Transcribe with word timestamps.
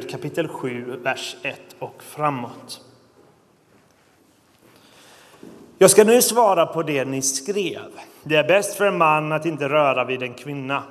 kapitel 0.00 0.48
7, 0.48 0.96
vers 1.02 1.36
1 1.42 1.60
och 1.78 2.02
framåt. 2.02 2.80
Jag 5.78 5.90
ska 5.90 6.04
nu 6.04 6.22
svara 6.22 6.66
på 6.66 6.82
det 6.82 7.04
ni 7.04 7.22
skrev. 7.22 7.88
Det 8.22 8.36
är 8.36 8.48
bäst 8.48 8.76
för 8.76 8.86
en 8.86 8.98
man 8.98 9.32
att 9.32 9.46
inte 9.46 9.68
röra 9.68 10.04
vid 10.04 10.22
en 10.22 10.34
kvinna. 10.34 10.82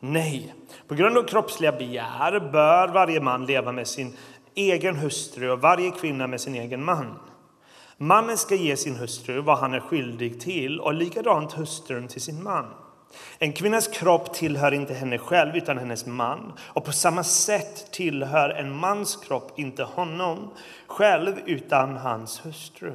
Nej, 0.00 0.54
på 0.88 0.94
grund 0.94 1.18
av 1.18 1.22
kroppsliga 1.22 1.72
begär 1.72 2.40
bör 2.52 2.88
varje 2.88 3.20
man 3.20 3.46
leva 3.46 3.72
med 3.72 3.86
sin 3.86 4.16
egen 4.54 4.96
hustru 4.96 5.50
och 5.50 5.60
varje 5.60 5.90
kvinna 5.90 6.26
med 6.26 6.40
sin 6.40 6.54
egen 6.54 6.84
man. 6.84 7.18
Mannen 7.96 8.38
ska 8.38 8.54
ge 8.54 8.76
sin 8.76 8.96
hustru 8.96 9.40
vad 9.40 9.58
han 9.58 9.74
är 9.74 9.80
skyldig 9.80 10.40
till 10.40 10.80
och 10.80 10.94
likadant 10.94 11.52
hustrun 11.52 12.08
till 12.08 12.20
sin 12.20 12.42
man. 12.42 12.66
En 13.38 13.52
kvinnas 13.52 13.88
kropp 13.88 14.34
tillhör 14.34 14.74
inte 14.74 14.94
henne 14.94 15.18
själv 15.18 15.56
utan 15.56 15.78
hennes 15.78 16.06
man 16.06 16.52
och 16.60 16.84
på 16.84 16.92
samma 16.92 17.24
sätt 17.24 17.92
tillhör 17.92 18.50
en 18.50 18.76
mans 18.76 19.16
kropp 19.16 19.58
inte 19.58 19.82
honom 19.82 20.50
själv 20.86 21.40
utan 21.46 21.96
hans 21.96 22.46
hustru. 22.46 22.94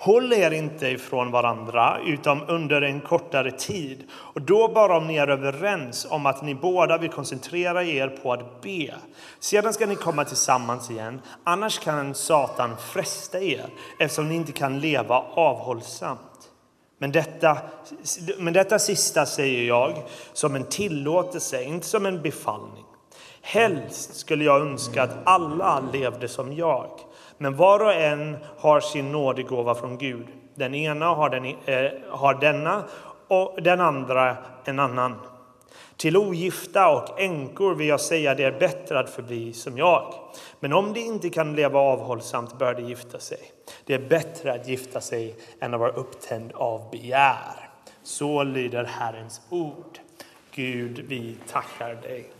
Håll 0.00 0.32
er 0.32 0.50
inte 0.50 0.88
ifrån 0.88 1.30
varandra 1.30 1.98
utom 2.06 2.42
under 2.48 2.82
en 2.82 3.00
kortare 3.00 3.50
tid 3.50 4.04
och 4.12 4.42
då 4.42 4.68
bara 4.68 4.96
om 4.96 5.06
ni 5.06 5.16
är 5.16 5.28
överens 5.28 6.06
om 6.10 6.26
att 6.26 6.42
ni 6.42 6.54
båda 6.54 6.98
vill 6.98 7.10
koncentrera 7.10 7.84
er 7.84 8.08
på 8.08 8.32
att 8.32 8.60
be. 8.62 8.94
Sedan 9.38 9.72
ska 9.72 9.86
ni 9.86 9.96
komma 9.96 10.24
tillsammans 10.24 10.90
igen, 10.90 11.20
annars 11.44 11.78
kan 11.78 12.14
Satan 12.14 12.76
fresta 12.76 13.40
er 13.40 13.66
eftersom 13.98 14.28
ni 14.28 14.34
inte 14.34 14.52
kan 14.52 14.80
leva 14.80 15.18
avhållsamt. 15.34 16.27
Men 16.98 17.12
detta, 17.12 17.58
men 18.38 18.52
detta 18.52 18.78
sista 18.78 19.26
säger 19.26 19.68
jag 19.68 20.02
som 20.32 20.56
en 20.56 20.64
tillåtelse, 20.64 21.62
inte 21.62 21.86
som 21.86 22.06
en 22.06 22.22
befallning. 22.22 22.84
Helst 23.42 24.16
skulle 24.16 24.44
jag 24.44 24.60
önska 24.60 25.02
att 25.02 25.16
alla 25.24 25.82
levde 25.92 26.28
som 26.28 26.52
jag. 26.52 26.90
Men 27.38 27.56
var 27.56 27.80
och 27.80 27.92
en 27.92 28.36
har 28.58 28.80
sin 28.80 29.12
nådegåva 29.12 29.74
från 29.74 29.98
Gud. 29.98 30.26
Den 30.54 30.74
ena 30.74 31.06
har, 31.06 31.30
den, 31.30 31.44
eh, 31.44 31.90
har 32.10 32.34
denna 32.34 32.84
och 33.28 33.62
den 33.62 33.80
andra 33.80 34.36
en 34.64 34.78
annan. 34.78 35.14
Till 35.98 36.16
ogifta 36.16 36.88
och 36.88 37.20
änkor 37.20 37.74
vill 37.74 37.88
jag 37.88 38.00
säga 38.00 38.34
det 38.34 38.44
är 38.44 38.58
bättre 38.58 38.98
att 38.98 39.10
förbli 39.10 39.52
som 39.52 39.78
jag. 39.78 40.14
Men 40.60 40.72
om 40.72 40.92
de 40.92 41.00
inte 41.00 41.30
kan 41.30 41.56
leva 41.56 41.78
avhållsamt 41.78 42.58
bör 42.58 42.74
de 42.74 42.82
gifta 42.82 43.20
sig. 43.20 43.40
Det 43.84 43.94
är 43.94 44.08
bättre 44.08 44.52
att 44.52 44.68
gifta 44.68 45.00
sig 45.00 45.36
än 45.60 45.74
att 45.74 45.80
vara 45.80 45.92
upptänd 45.92 46.52
av 46.54 46.90
begär. 46.90 47.70
Så 48.02 48.42
lyder 48.42 48.84
Herrens 48.84 49.40
ord. 49.50 49.98
Gud, 50.54 51.04
vi 51.08 51.36
tackar 51.50 51.94
dig. 51.94 52.30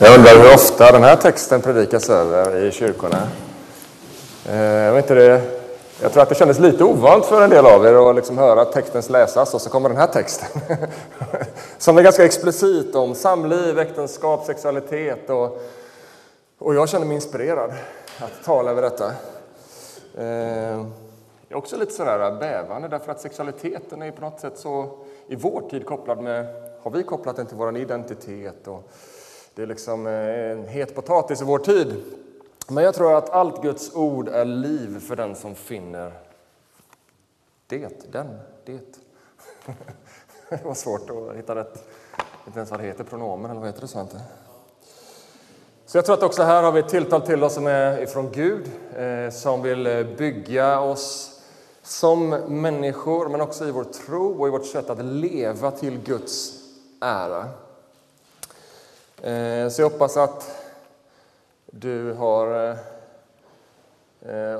Jag 0.00 0.18
undrar 0.18 0.42
hur 0.42 0.54
ofta 0.54 0.92
den 0.92 1.02
här 1.02 1.16
texten 1.16 1.60
predikas 1.60 2.10
över 2.10 2.56
i 2.56 2.72
kyrkorna. 2.72 3.28
Eh, 4.48 4.56
jag, 4.56 4.98
inte 4.98 5.14
det, 5.14 5.42
jag 6.02 6.12
tror 6.12 6.22
att 6.22 6.28
det 6.28 6.34
kändes 6.34 6.58
lite 6.58 6.84
ovant 6.84 7.26
för 7.26 7.42
en 7.42 7.50
del 7.50 7.66
av 7.66 7.86
er 7.86 8.10
att 8.10 8.16
liksom 8.16 8.38
höra 8.38 8.64
texten 8.64 9.02
läsas 9.08 9.54
och 9.54 9.60
så 9.60 9.70
kommer 9.70 9.88
den 9.88 9.98
här 9.98 10.06
texten. 10.06 10.60
Som 11.78 11.98
är 11.98 12.02
ganska 12.02 12.24
explicit 12.24 12.94
om 12.94 13.14
samliv, 13.14 13.78
äktenskap, 13.78 14.44
sexualitet. 14.44 15.30
Och, 15.30 15.62
och 16.58 16.74
jag 16.74 16.88
känner 16.88 17.06
mig 17.06 17.14
inspirerad 17.14 17.70
att 18.18 18.44
tala 18.44 18.70
över 18.70 18.82
detta. 18.82 19.12
Eh, 20.18 20.84
jag 21.48 21.56
är 21.56 21.56
också 21.56 21.76
lite 21.76 21.92
sådär 21.92 22.38
bävande 22.40 22.88
därför 22.88 23.12
att 23.12 23.20
sexualiteten 23.20 24.02
är 24.02 24.10
på 24.10 24.20
något 24.20 24.40
sätt 24.40 24.58
så 24.58 24.88
i 25.28 25.36
vår 25.36 25.62
tid 25.70 25.86
kopplad 25.86 26.18
med, 26.18 26.46
har 26.82 26.90
vi 26.90 27.02
kopplat 27.02 27.36
den 27.36 27.46
till 27.46 27.56
vår 27.56 27.76
identitet 27.76 28.68
och 28.68 28.90
det 29.58 29.62
är 29.62 29.66
liksom 29.66 30.06
eh, 30.06 30.50
en 30.50 30.66
het 30.66 30.94
potatis 30.94 31.40
i 31.40 31.44
vår 31.44 31.58
tid. 31.58 31.94
Men 32.68 32.84
jag 32.84 32.94
tror 32.94 33.16
att 33.16 33.30
allt 33.30 33.62
Guds 33.62 33.94
ord 33.94 34.28
är 34.28 34.44
liv 34.44 35.00
för 35.00 35.16
den 35.16 35.36
som 35.36 35.54
finner 35.54 36.12
det, 37.66 38.12
den, 38.12 38.38
det. 38.64 38.80
Det 40.48 40.64
var 40.64 40.74
svårt 40.74 41.10
att 41.10 41.36
hitta 41.36 41.54
rätt. 41.54 41.88
Inte 42.46 42.58
ens 42.58 42.70
vad 42.70 42.80
det 42.80 42.86
heter, 42.86 43.04
pronomen 43.04 43.50
eller 43.50 43.60
vad 43.60 43.68
heter 43.68 43.80
det? 43.80 43.88
Så, 43.88 44.00
inte. 44.00 44.20
så 45.86 45.98
jag 45.98 46.04
tror 46.04 46.16
att 46.16 46.22
också 46.22 46.42
här 46.42 46.62
har 46.62 46.72
vi 46.72 46.80
ett 46.80 46.88
tilltal 46.88 47.20
till 47.20 47.44
oss 47.44 47.54
som 47.54 47.66
är 47.66 48.02
ifrån 48.02 48.30
Gud, 48.32 48.70
eh, 48.96 49.30
som 49.30 49.62
vill 49.62 49.86
eh, 49.86 50.02
bygga 50.02 50.80
oss 50.80 51.40
som 51.82 52.28
människor, 52.48 53.28
men 53.28 53.40
också 53.40 53.68
i 53.68 53.70
vår 53.70 53.84
tro 53.84 54.40
och 54.40 54.48
i 54.48 54.50
vårt 54.50 54.66
sätt 54.66 54.90
att 54.90 55.04
leva 55.04 55.70
till 55.70 55.98
Guds 55.98 56.52
ära. 57.00 57.48
Eh, 59.22 59.68
så 59.68 59.82
jag 59.82 59.90
hoppas 59.90 60.16
att 60.16 60.64
du 61.66 62.12
har 62.12 62.76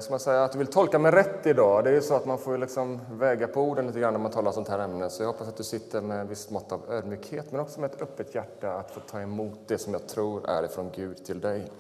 som 0.01 0.13
jag 0.13 0.21
säger, 0.21 0.41
att 0.41 0.53
du 0.53 0.59
vill 0.59 0.67
tolka 0.67 0.99
mig 0.99 1.13
rätt 1.13 1.47
idag. 1.47 1.85
Det 1.85 1.91
är 1.91 1.95
ju 1.95 2.01
så 2.01 2.15
att 2.15 2.27
man 2.27 2.39
får 2.39 2.59
liksom 2.59 3.01
väga 3.13 3.49
på 3.49 3.63
orden 3.63 3.87
lite 3.87 4.01
grann 4.01 4.13
när 4.13 4.21
man 4.21 4.33
talar 4.33 4.49
om 4.49 4.55
sånt 4.55 4.69
här 4.69 4.79
ämne. 4.79 5.11
Så 5.11 5.23
jag 5.23 5.27
hoppas 5.27 5.49
att 5.49 5.57
du 5.57 5.65
sitter 5.65 6.01
med 6.01 6.25
ett 6.25 6.31
visst 6.31 6.51
mått 6.51 6.73
av 6.73 6.81
ödmjukhet, 6.91 7.53
men 7.53 7.61
också 7.61 7.81
med 7.81 7.91
ett 7.91 8.03
öppet 8.03 8.35
hjärta 8.35 8.73
att 8.73 8.91
få 8.91 9.01
ta 9.01 9.21
emot 9.21 9.59
det 9.67 9.79
som 9.79 9.93
jag 9.93 10.07
tror 10.07 10.51
är 10.51 10.65
ifrån 10.65 10.91
Gud 10.95 11.25
till 11.25 11.41
dig. 11.41 11.71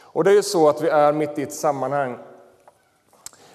Och 0.00 0.24
det 0.24 0.30
är 0.30 0.34
ju 0.34 0.42
så 0.42 0.68
att 0.68 0.82
vi 0.82 0.88
är 0.88 1.12
mitt 1.12 1.38
i 1.38 1.42
ett 1.42 1.54
sammanhang 1.54 2.18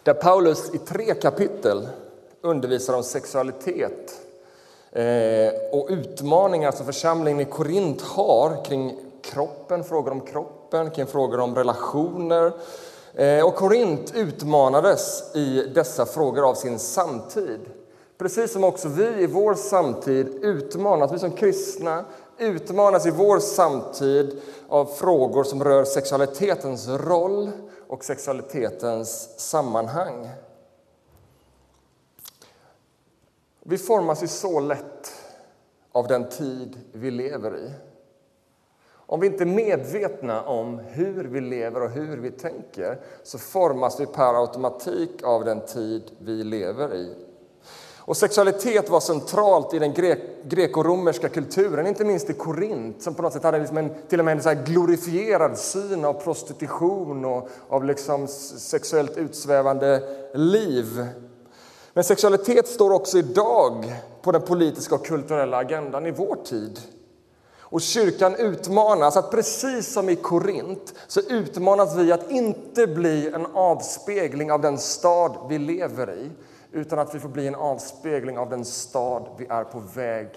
där 0.04 0.14
Paulus 0.14 0.74
i 0.74 0.78
tre 0.78 1.14
kapitel 1.14 1.88
undervisar 2.42 2.94
om 2.94 3.04
sexualitet 3.04 4.23
Eh, 4.96 5.54
och 5.72 5.88
utmaningar 5.90 6.72
som 6.72 6.86
församlingen 6.86 7.40
i 7.40 7.46
Korint 7.46 8.02
har 8.02 8.66
kring 8.66 8.96
kroppen, 9.22 9.84
frågor 9.84 10.12
om 10.12 10.22
kroppen, 10.22 10.92
kring 10.92 11.06
frågor 11.06 11.40
om 11.40 11.56
relationer. 11.56 12.52
Eh, 13.14 13.46
och 13.46 13.56
Korint 13.56 14.16
utmanades 14.16 15.36
i 15.36 15.72
dessa 15.76 16.06
frågor 16.06 16.50
av 16.50 16.54
sin 16.54 16.80
samtid. 16.80 17.60
Precis 18.18 18.54
som 18.54 18.64
också 18.64 18.88
vi 18.88 19.24
i 19.24 19.28
vår 19.28 19.54
samtid 19.54 20.28
utmanas, 20.42 21.12
vi 21.12 21.20
som 21.20 21.32
kristna 21.32 22.06
utmanas 22.38 23.06
i 23.06 23.12
vår 23.12 23.40
samtid 23.40 24.42
av 24.70 24.86
frågor 24.86 25.44
som 25.44 25.64
rör 25.64 25.84
sexualitetens 25.84 26.88
roll 26.88 27.52
och 27.88 28.04
sexualitetens 28.04 29.40
sammanhang. 29.40 30.30
Vi 33.66 33.78
formas 33.78 34.24
ju 34.24 34.28
så 34.28 34.60
lätt 34.60 35.14
av 35.92 36.08
den 36.08 36.30
tid 36.30 36.78
vi 36.92 37.12
lever 37.12 37.58
i. 37.58 37.72
Om 38.92 39.20
vi 39.20 39.28
inte 39.28 39.44
är 39.44 39.46
medvetna 39.46 40.42
om 40.42 40.80
hur 40.80 41.24
vi 41.24 41.42
lever 41.42 41.82
och 41.82 41.90
hur 41.90 42.18
vi 42.18 42.32
tänker 42.32 43.00
så 43.24 43.38
formas 43.38 44.00
vi 44.00 44.06
per 44.06 44.42
automatik 44.42 45.24
av 45.24 45.46
den 45.46 45.66
tid 45.66 46.04
vi 46.20 46.44
lever 46.44 46.96
i. 46.96 47.16
Och 48.06 48.18
sexualitet 48.18 48.90
var 48.90 49.00
centralt 49.00 49.74
i 49.74 49.80
den 49.80 49.94
grek 49.94 50.20
grekoromerska 50.44 51.30
kulturen, 51.30 51.88
inte 51.88 52.06
minst 52.06 52.30
i 52.30 52.34
Korint 52.34 53.02
som 53.02 53.16
på 53.16 53.22
något 53.22 53.34
sätt 53.34 53.44
hade 53.44 53.60
liksom 53.60 53.78
en, 53.78 53.90
till 54.10 54.20
och 54.20 54.26
med 54.26 54.38
en 54.38 54.44
så 54.44 54.54
glorifierad 54.66 55.58
syn 55.58 56.06
av 56.06 56.14
prostitution 56.14 57.26
och 57.26 57.50
av 57.68 57.86
liksom 57.86 58.28
sexuellt 58.28 59.18
utsvävande 59.18 60.04
liv. 60.34 61.08
Men 61.94 62.04
sexualitet 62.04 62.68
står 62.68 62.92
också 62.92 63.18
idag 63.18 63.94
på 64.22 64.32
den 64.32 64.42
politiska 64.42 64.96
och 64.96 65.06
kulturella 65.06 65.58
agendan 65.58 66.06
i 66.06 66.12
vår 66.12 66.36
tid. 66.36 66.80
Och 67.60 67.82
kyrkan 67.82 68.36
utmanas 68.36 69.18
att 69.18 69.32
precis 69.32 69.94
som 69.94 70.10
i 70.10 70.16
Korint 70.16 70.94
så 71.08 71.20
utmanas 71.20 71.96
vi 71.96 72.12
att 72.12 72.32
inte 72.32 72.88
bli 72.88 73.28
en 73.28 73.46
avspegling 73.54 74.52
av 74.52 74.62
den 74.62 74.78
stad 74.78 75.38
vi 75.50 75.60
lever 75.60 76.12
i 76.12 76.32
utan 76.72 77.00
att 77.00 77.16
vi 77.16 77.20
får 77.20 77.30
bli 77.30 77.48
en 77.48 77.56
avspegling 77.56 78.38
av 78.38 78.50
den 78.50 78.66
stad 78.66 79.28
vi 79.38 79.46
är 79.46 79.64
på 79.64 79.80
väg 79.80 80.28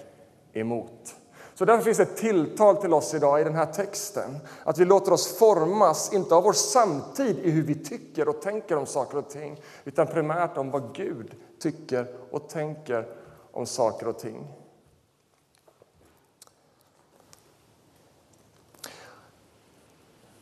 emot. 0.53 1.15
Så 1.57 1.65
därför 1.65 1.83
finns 1.83 1.97
det 1.97 2.03
ett 2.03 2.17
tilltal 2.17 2.77
till 2.77 2.93
oss 2.93 3.13
idag 3.13 3.41
i 3.41 3.43
den 3.43 3.55
här 3.55 3.65
texten. 3.65 4.37
Att 4.63 4.77
vi 4.77 4.85
låter 4.85 5.11
oss 5.11 5.37
formas, 5.37 6.13
inte 6.13 6.35
av 6.35 6.43
vår 6.43 6.53
samtid 6.53 7.39
i 7.39 7.49
hur 7.51 7.63
vi 7.63 7.75
tycker 7.75 8.29
och 8.29 8.41
tänker 8.41 8.77
om 8.77 8.85
saker 8.85 9.17
och 9.17 9.29
ting, 9.29 9.61
utan 9.85 10.07
primärt 10.07 10.57
om 10.57 10.71
vad 10.71 10.95
Gud 10.95 11.35
tycker 11.59 12.15
och 12.31 12.49
tänker 12.49 13.07
om 13.51 13.65
saker 13.65 14.07
och 14.07 14.19
ting. 14.19 14.47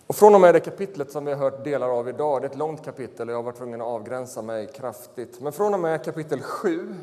Och 0.08 0.16
från 0.16 0.36
och 0.36 0.42
med 0.42 0.56
det 0.56 0.60
kapitlet 0.60 1.12
som 1.12 1.26
vi 1.26 1.34
har 1.34 1.40
hört 1.40 1.64
delar 1.64 1.90
av 1.90 2.10
idag, 2.10 2.42
det 2.42 2.46
är 2.48 2.50
ett 2.50 2.58
långt 2.58 2.86
kapitel 2.86 3.30
och 3.30 3.34
jag 3.34 3.38
har 3.38 3.44
varit 3.44 3.58
tvungen 3.58 3.82
att 3.82 3.88
avgränsa 3.88 4.42
mig 4.42 4.68
kraftigt. 4.68 5.42
Men 5.42 5.54
från 5.54 5.74
och 5.74 5.80
med 5.80 6.06
kapitel 6.06 6.42
7 6.42 6.96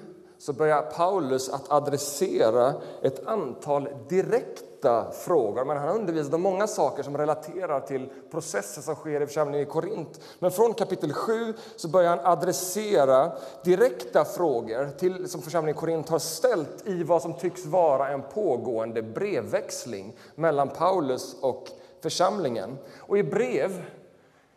så 0.43 0.53
börjar 0.53 0.83
Paulus 0.83 1.49
att 1.49 1.73
adressera 1.73 2.75
ett 3.03 3.27
antal 3.27 3.89
direkta 4.09 5.13
frågor. 5.13 5.65
Men 5.65 5.77
han 5.77 5.89
undervisade 5.89 6.37
om 6.37 6.43
många 6.43 6.67
saker 6.67 7.03
som 7.03 7.17
relaterar 7.17 7.81
till 7.81 8.11
processer 8.31 8.83
som 8.83 8.95
sker 8.95 9.21
i 9.21 9.27
församlingen 9.27 9.69
i 9.69 9.71
Korint. 9.71 10.21
Men 10.39 10.51
från 10.51 10.75
kapitel 10.75 11.13
7 11.13 11.55
så 11.77 11.89
börjar 11.89 12.17
han 12.17 12.27
adressera 12.27 13.33
direkta 13.65 14.25
frågor 14.25 14.89
till, 14.99 15.29
som 15.29 15.43
församlingen 15.43 15.77
i 15.77 15.81
Korint 15.81 16.09
har 16.09 16.19
ställt 16.19 16.87
i 16.87 17.03
vad 17.03 17.23
som 17.23 17.35
tycks 17.35 17.67
vara 17.67 18.09
en 18.09 18.23
pågående 18.23 19.03
brevväxling 19.03 20.17
mellan 20.35 20.69
Paulus 20.69 21.37
och 21.41 21.69
församlingen. 22.01 22.79
Och 22.99 23.19
i 23.19 23.23
brev 23.23 23.85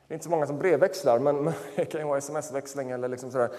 det 0.08 0.14
är 0.14 0.16
inte 0.16 0.24
så 0.24 0.30
många 0.30 0.48
som 0.48 0.58
brevväxlar, 0.58 1.20
men 1.20 1.54
det 1.76 1.86
kan 1.86 2.02
ju 2.02 2.08
vara 2.08 2.18
sms-växling 2.18 2.92
eller 2.92 3.08
liksom 3.08 3.32
sådär 3.32 3.50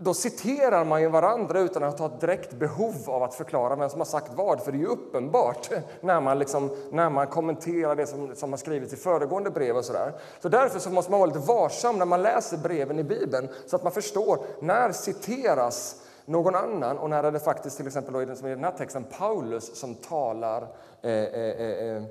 då 0.00 0.14
citerar 0.14 0.84
man 0.84 1.00
ju 1.00 1.08
varandra 1.08 1.60
utan 1.60 1.82
att 1.82 1.98
ha 1.98 2.06
ett 2.06 2.20
direkt 2.20 2.52
behov 2.52 2.94
av 3.06 3.22
att 3.22 3.34
förklara 3.34 3.76
vem 3.76 3.90
som 3.90 4.00
har 4.00 4.06
sagt 4.06 4.32
vad, 4.34 4.62
för 4.62 4.72
det 4.72 4.78
är 4.78 4.80
ju 4.80 4.86
uppenbart 4.86 5.70
när 6.00 6.20
man, 6.20 6.38
liksom, 6.38 6.70
när 6.90 7.10
man 7.10 7.26
kommenterar 7.26 7.96
det 7.96 8.06
som, 8.06 8.34
som 8.34 8.52
har 8.52 8.56
skrivits 8.58 8.92
i 8.92 8.96
föregående 8.96 9.50
brev. 9.50 9.76
och 9.76 9.84
så 9.84 9.92
där. 9.92 10.12
Så 10.42 10.48
Därför 10.48 10.78
så 10.78 10.90
måste 10.90 11.10
man 11.10 11.20
vara 11.20 11.26
lite 11.28 11.46
varsam 11.46 11.98
när 11.98 12.06
man 12.06 12.22
läser 12.22 12.56
breven 12.56 12.98
i 12.98 13.04
Bibeln 13.04 13.48
så 13.66 13.76
att 13.76 13.82
man 13.82 13.92
förstår 13.92 14.38
när 14.60 14.92
citeras 14.92 16.02
någon 16.24 16.54
annan 16.54 16.98
och 16.98 17.10
när 17.10 17.24
är 17.24 17.32
det 17.32 17.40
faktiskt 17.40 17.76
till 17.76 17.86
exempel 17.86 18.14
då, 18.14 18.22
i 18.22 18.24
den 18.24 18.64
här 18.64 18.78
texten 18.78 19.04
Paulus 19.18 19.80
som 19.80 19.94
talar 19.94 20.62
eh, 21.02 21.10
eh, 21.12 21.60
eh, 21.60 21.96
eh 21.96 22.02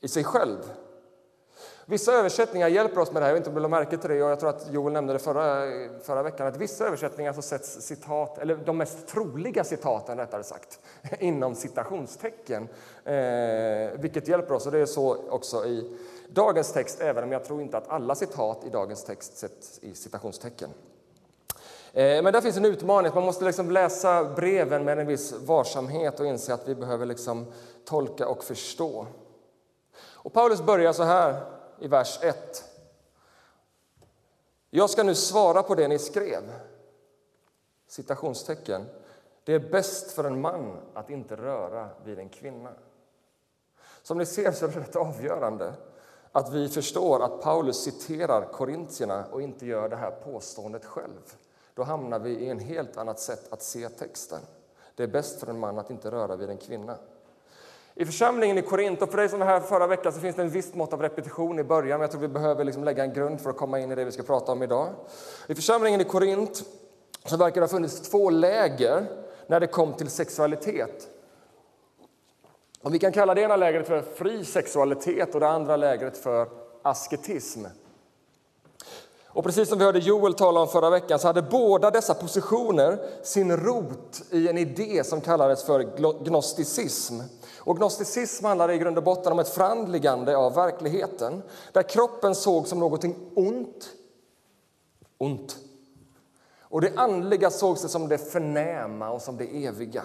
i 0.00 0.08
sig 0.08 0.24
själv. 0.24 0.58
Vissa 1.90 2.12
översättningar 2.12 2.68
hjälper 2.68 3.00
oss 3.00 3.12
med 3.12 3.22
det 3.22 3.26
här. 3.26 3.30
Jag 3.30 3.34
vet 3.34 3.46
inte 3.46 3.56
om 3.56 3.62
du 3.62 3.68
märke 3.68 3.96
till 3.96 4.10
det. 4.10 4.22
Och 4.22 4.30
jag 4.30 4.40
tror 4.40 4.50
att 4.50 4.72
Joel 4.72 4.92
nämnde 4.92 5.12
det 5.12 5.18
förra, 5.18 5.66
förra 6.02 6.22
veckan. 6.22 6.46
Att 6.46 6.56
vissa 6.56 6.86
översättningar 6.86 7.32
så 7.32 7.42
sätts 7.42 7.80
citat, 7.80 8.38
eller 8.38 8.56
de 8.56 8.76
mest 8.76 9.08
troliga 9.08 9.64
citaten 9.64 10.18
rättare 10.18 10.42
sagt, 10.42 10.80
inom 11.18 11.54
citationstecken. 11.54 12.68
Eh, 13.04 14.00
vilket 14.00 14.28
hjälper 14.28 14.54
oss. 14.54 14.66
Och 14.66 14.72
det 14.72 14.78
är 14.78 14.86
så 14.86 15.16
också 15.30 15.66
i 15.66 15.96
dagens 16.28 16.72
text, 16.72 17.00
även 17.00 17.24
om 17.24 17.32
jag 17.32 17.44
tror 17.44 17.62
inte 17.62 17.76
att 17.76 17.88
alla 17.88 18.14
citat 18.14 18.64
i 18.64 18.68
dagens 18.68 19.04
text 19.04 19.38
sätts 19.38 19.78
i 19.82 19.94
citationstecken. 19.94 20.70
Eh, 21.92 22.22
men 22.22 22.32
där 22.32 22.40
finns 22.40 22.56
en 22.56 22.64
utmaning. 22.64 23.12
Man 23.14 23.24
måste 23.24 23.44
liksom 23.44 23.70
läsa 23.70 24.24
breven 24.24 24.84
med 24.84 24.98
en 24.98 25.06
viss 25.06 25.32
varsamhet 25.32 26.20
och 26.20 26.26
inse 26.26 26.54
att 26.54 26.68
vi 26.68 26.74
behöver 26.74 27.06
liksom 27.06 27.46
tolka 27.84 28.28
och 28.28 28.44
förstå. 28.44 29.06
Och 30.00 30.32
Paulus 30.32 30.62
börjar 30.62 30.92
så 30.92 31.02
här 31.02 31.57
i 31.80 31.88
vers 31.88 32.18
1. 32.22 32.64
Jag 34.70 34.90
ska 34.90 35.02
nu 35.02 35.14
svara 35.14 35.62
på 35.62 35.74
det 35.74 35.88
ni 35.88 35.98
skrev. 35.98 36.52
Citationstecken. 37.86 38.86
Det 39.44 39.54
är 39.54 39.70
bäst 39.70 40.12
för 40.12 40.24
en 40.24 40.40
man 40.40 40.76
att 40.94 41.10
inte 41.10 41.36
röra 41.36 41.88
vid 42.04 42.18
en 42.18 42.28
kvinna. 42.28 42.70
Som 44.02 44.18
ni 44.18 44.26
ser 44.26 44.52
så 44.52 44.66
är 44.66 44.70
det 44.70 44.80
rätt 44.80 44.96
avgörande 44.96 45.74
att 46.32 46.52
vi 46.52 46.68
förstår 46.68 47.24
att 47.24 47.42
Paulus 47.42 47.82
citerar 47.82 48.52
korintierna 48.52 49.24
och 49.30 49.42
inte 49.42 49.66
gör 49.66 49.88
det 49.88 49.96
här 49.96 50.10
påståendet 50.10 50.84
själv. 50.84 51.34
Då 51.74 51.82
hamnar 51.82 52.18
vi 52.18 52.30
i 52.30 52.48
en 52.48 52.58
helt 52.58 52.96
annat 52.96 53.20
sätt 53.20 53.52
att 53.52 53.62
se 53.62 53.88
texten. 53.88 54.40
Det 54.94 55.02
är 55.02 55.08
bäst 55.08 55.40
för 55.40 55.46
en 55.46 55.58
man 55.58 55.78
att 55.78 55.90
inte 55.90 56.10
röra 56.10 56.36
vid 56.36 56.50
en 56.50 56.58
kvinna. 56.58 56.98
I 58.00 58.04
församlingen 58.04 58.58
i 58.58 58.62
Korint, 58.62 59.02
och 59.02 59.10
för 59.10 59.16
dig 59.16 59.28
som 59.28 59.38
var 59.38 59.46
här 59.46 59.60
förra 59.60 59.86
veckan, 59.86 60.12
så 60.12 60.20
finns 60.20 60.36
det 60.36 60.42
en 60.42 60.50
viss 60.50 60.74
mått 60.74 60.92
av 60.92 61.02
repetition 61.02 61.58
i 61.58 61.64
början, 61.64 61.98
men 61.98 62.00
jag 62.00 62.10
tror 62.10 62.20
vi 62.20 62.28
behöver 62.28 62.64
liksom 62.64 62.84
lägga 62.84 63.04
en 63.04 63.12
grund 63.12 63.40
för 63.40 63.50
att 63.50 63.56
komma 63.56 63.80
in 63.80 63.92
i 63.92 63.94
det 63.94 64.04
vi 64.04 64.12
ska 64.12 64.22
prata 64.22 64.52
om 64.52 64.62
idag. 64.62 64.88
I 65.46 65.54
församlingen 65.54 66.00
i 66.00 66.04
Korint 66.04 66.64
så 67.24 67.36
verkar 67.36 67.60
det 67.60 67.66
ha 67.66 67.68
funnits 67.68 68.00
två 68.10 68.30
läger 68.30 69.06
när 69.46 69.60
det 69.60 69.66
kom 69.66 69.92
till 69.92 70.10
sexualitet. 70.10 71.08
Och 72.82 72.94
vi 72.94 72.98
kan 72.98 73.12
kalla 73.12 73.34
det 73.34 73.40
ena 73.40 73.56
lägret 73.56 73.86
för 73.86 74.02
fri 74.02 74.44
sexualitet 74.44 75.34
och 75.34 75.40
det 75.40 75.48
andra 75.48 75.76
lägret 75.76 76.18
för 76.18 76.48
asketism. 76.82 77.64
Och 79.26 79.44
precis 79.44 79.68
som 79.68 79.78
vi 79.78 79.84
hörde 79.84 79.98
Joel 79.98 80.34
tala 80.34 80.60
om 80.60 80.68
förra 80.68 80.90
veckan 80.90 81.18
så 81.18 81.26
hade 81.26 81.42
båda 81.42 81.90
dessa 81.90 82.14
positioner 82.14 82.98
sin 83.22 83.56
rot 83.56 84.22
i 84.30 84.48
en 84.48 84.58
idé 84.58 85.04
som 85.04 85.20
kallades 85.20 85.64
för 85.64 85.80
gnosticism. 86.24 87.20
Och 87.68 87.76
gnosticism 87.76 88.44
handlade 88.44 88.74
i 88.74 88.78
grund 88.78 88.98
och 88.98 89.04
botten 89.04 89.32
om 89.32 89.38
ett 89.38 89.48
förandligande 89.48 90.36
av 90.36 90.54
verkligheten 90.54 91.42
där 91.72 91.82
kroppen 91.82 92.34
såg 92.34 92.66
som 92.66 92.78
någonting 92.78 93.16
ont, 93.34 93.92
ont. 95.18 95.56
Och 96.60 96.80
det 96.80 96.92
andliga 96.96 97.50
sågs 97.50 97.80
som 97.80 98.08
det 98.08 98.18
förnäma 98.18 99.10
och 99.10 99.22
som 99.22 99.36
det 99.36 99.66
eviga. 99.66 100.02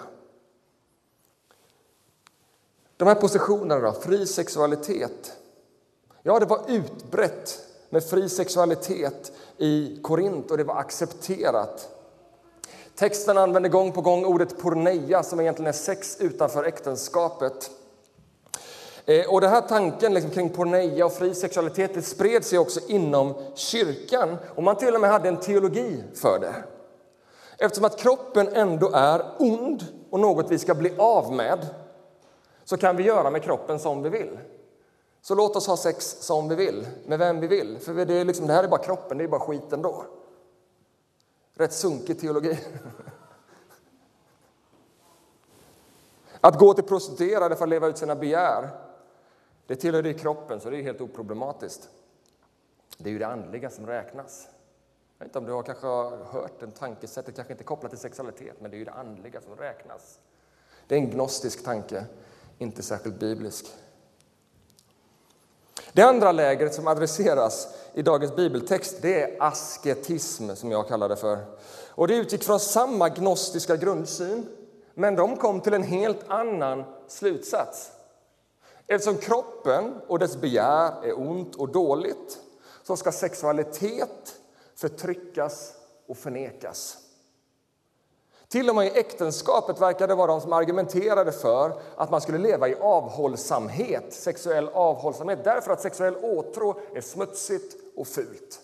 De 2.98 3.08
här 3.08 3.16
positionerna, 3.16 3.80
då, 3.80 3.92
fri 3.92 4.28
sexualitet. 4.28 5.38
Ja, 6.24 6.40
det 6.40 6.46
var 6.46 6.62
utbrett 6.68 7.60
med 7.90 8.04
fri 8.04 8.30
sexualitet 8.30 9.32
i 9.58 10.00
Korint 10.02 10.52
och 10.52 10.58
det 10.58 10.64
var 10.64 10.76
accepterat. 10.76 11.90
Texten 12.96 13.38
använder 13.38 13.70
gång 13.70 13.92
på 13.92 14.02
gång 14.02 14.26
ordet 14.26 14.58
porneia 14.62 15.24
som 15.24 15.40
egentligen 15.40 15.70
är 15.70 15.72
sex 15.72 16.18
utanför 16.20 16.64
äktenskapet. 16.64 17.72
Eh, 19.06 19.34
och 19.34 19.42
den 19.42 19.50
här 19.50 19.62
tanken 19.62 20.14
liksom 20.14 20.32
kring 20.32 20.50
porneia 20.50 21.06
och 21.06 21.14
fri 21.14 21.36
sexualitet 21.36 21.94
det 21.94 22.02
spred 22.02 22.46
sig 22.46 22.60
också 22.60 22.80
inom 22.88 23.34
kyrkan 23.56 24.38
och 24.56 24.64
man 24.64 24.76
till 24.76 24.96
och 24.96 25.02
med 25.02 25.10
hade 25.10 25.28
en 25.30 25.40
teologi 25.40 26.04
för 26.16 26.40
det. 26.40 26.54
Eftersom 27.58 27.86
att 27.86 27.98
kroppen 27.98 28.48
ändå 28.54 28.92
är 28.94 29.22
ond 29.38 29.86
och 30.10 30.20
något 30.20 30.52
vi 30.52 30.58
ska 30.58 30.76
bli 30.76 30.94
av 30.98 31.34
med 31.34 31.68
så 32.64 32.78
kan 32.78 32.96
vi 32.96 33.04
göra 33.04 33.30
med 33.30 33.44
kroppen 33.44 33.80
som 33.80 34.04
vi 34.04 34.10
vill. 34.10 34.40
Så 35.22 35.36
låt 35.36 35.56
oss 35.56 35.68
ha 35.68 35.78
sex 35.78 36.18
som 36.20 36.50
vi 36.50 36.56
vill, 36.56 36.88
med 37.06 37.20
vem 37.20 37.40
vi 37.40 37.48
vill. 37.48 37.78
För 37.80 38.06
det, 38.06 38.14
är 38.14 38.26
liksom, 38.26 38.48
det 38.48 38.54
här 38.54 38.64
är 38.64 38.68
bara 38.68 38.84
kroppen, 38.84 39.18
det 39.18 39.24
är 39.24 39.28
bara 39.28 39.42
skit 39.42 39.74
ändå. 39.74 40.06
Rätt 41.54 41.74
sunkig 41.74 42.20
teologi. 42.20 42.60
Att 46.42 46.60
gå 46.60 46.74
till 46.74 46.84
prostituerade 46.84 47.56
för 47.56 47.64
att 47.64 47.70
leva 47.70 47.88
ut 47.88 47.98
sina 47.98 48.16
begär, 48.16 48.70
det 49.68 49.76
tillhör 49.76 50.04
det 50.04 50.14
kroppen, 50.14 50.62
så 50.62 50.70
det 50.70 50.78
är 50.78 50.82
helt 50.82 51.02
oproblematiskt. 51.02 51.90
Det 52.98 53.10
är 53.10 53.12
ju 53.12 53.20
det 53.20 53.28
andliga 53.28 53.70
som 53.70 53.88
räknas. 53.88 54.48
Jag 55.18 55.26
vet 55.26 55.30
inte 55.30 55.40
om 55.40 55.46
du 55.46 55.52
har 55.52 55.64
kanske 55.64 55.88
hört 56.38 56.60
den 56.60 56.72
tankesättet, 56.72 57.36
kanske 57.36 57.54
inte 57.54 57.64
kopplat 57.64 57.92
till 57.92 58.00
sexualitet, 58.00 58.62
men 58.62 58.72
det 58.72 58.78
är 58.78 58.80
ju 58.80 58.86
det 58.86 58.92
andliga 58.92 59.42
som 59.42 59.56
räknas. 59.56 60.20
Det 60.88 60.96
är 60.96 61.00
en 61.00 61.10
gnostisk 61.10 61.64
tanke, 61.64 62.06
inte 62.58 62.84
särskilt 62.84 63.20
biblisk. 63.20 63.66
Det 65.94 66.02
andra 66.02 66.32
lägret 66.32 66.74
som 66.74 66.88
adresseras 66.88 67.83
i 67.94 68.02
dagens 68.02 68.36
bibeltext 68.36 68.98
det 69.02 69.22
är 69.22 69.38
asketism, 69.40 70.56
som 70.56 70.72
jag 70.72 70.88
kallar 70.88 71.10
det 71.10 71.16
för. 71.16 71.38
Och 71.90 72.08
det 72.08 72.16
utgick 72.16 72.44
från 72.44 72.60
samma 72.60 73.10
gnostiska 73.10 73.76
grundsyn, 73.76 74.48
men 74.94 75.16
de 75.16 75.38
kom 75.38 75.62
till 75.62 75.74
en 75.74 75.84
helt 75.84 76.20
annan 76.28 76.84
slutsats. 77.08 77.92
Eftersom 78.88 79.18
kroppen 79.18 79.94
och 80.08 80.20
dess 80.20 80.38
begär 80.38 81.06
är 81.06 81.20
ont 81.20 81.56
och 81.56 81.70
dåligt 81.70 82.40
så 82.84 82.98
ska 82.98 83.12
sexualitet 83.12 84.36
förtryckas 84.76 85.74
och 86.08 86.18
förnekas. 86.18 86.98
Till 88.48 88.70
och 88.70 88.76
med 88.76 88.88
i 88.88 89.00
äktenskapet 89.00 89.82
verkar 89.82 90.08
det 90.08 90.16
vara 90.16 90.28
de 90.28 90.42
som 90.42 90.54
argumenterade 90.54 91.32
för 91.32 91.82
att 91.96 92.12
man 92.12 92.22
skulle 92.22 92.38
leva 92.38 92.70
i 92.70 92.76
avhållsamhet, 92.76 94.14
sexuell 94.14 94.70
avhållsamhet, 94.74 95.44
därför 95.44 95.72
att 95.72 95.82
sexuell 95.82 96.16
åtrå 96.16 96.80
är 96.96 97.02
smutsigt 97.02 97.83
och 97.96 98.08
fult. 98.08 98.60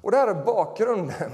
Och 0.00 0.10
det 0.10 0.16
här 0.16 0.28
är 0.28 0.44
bakgrunden 0.44 1.30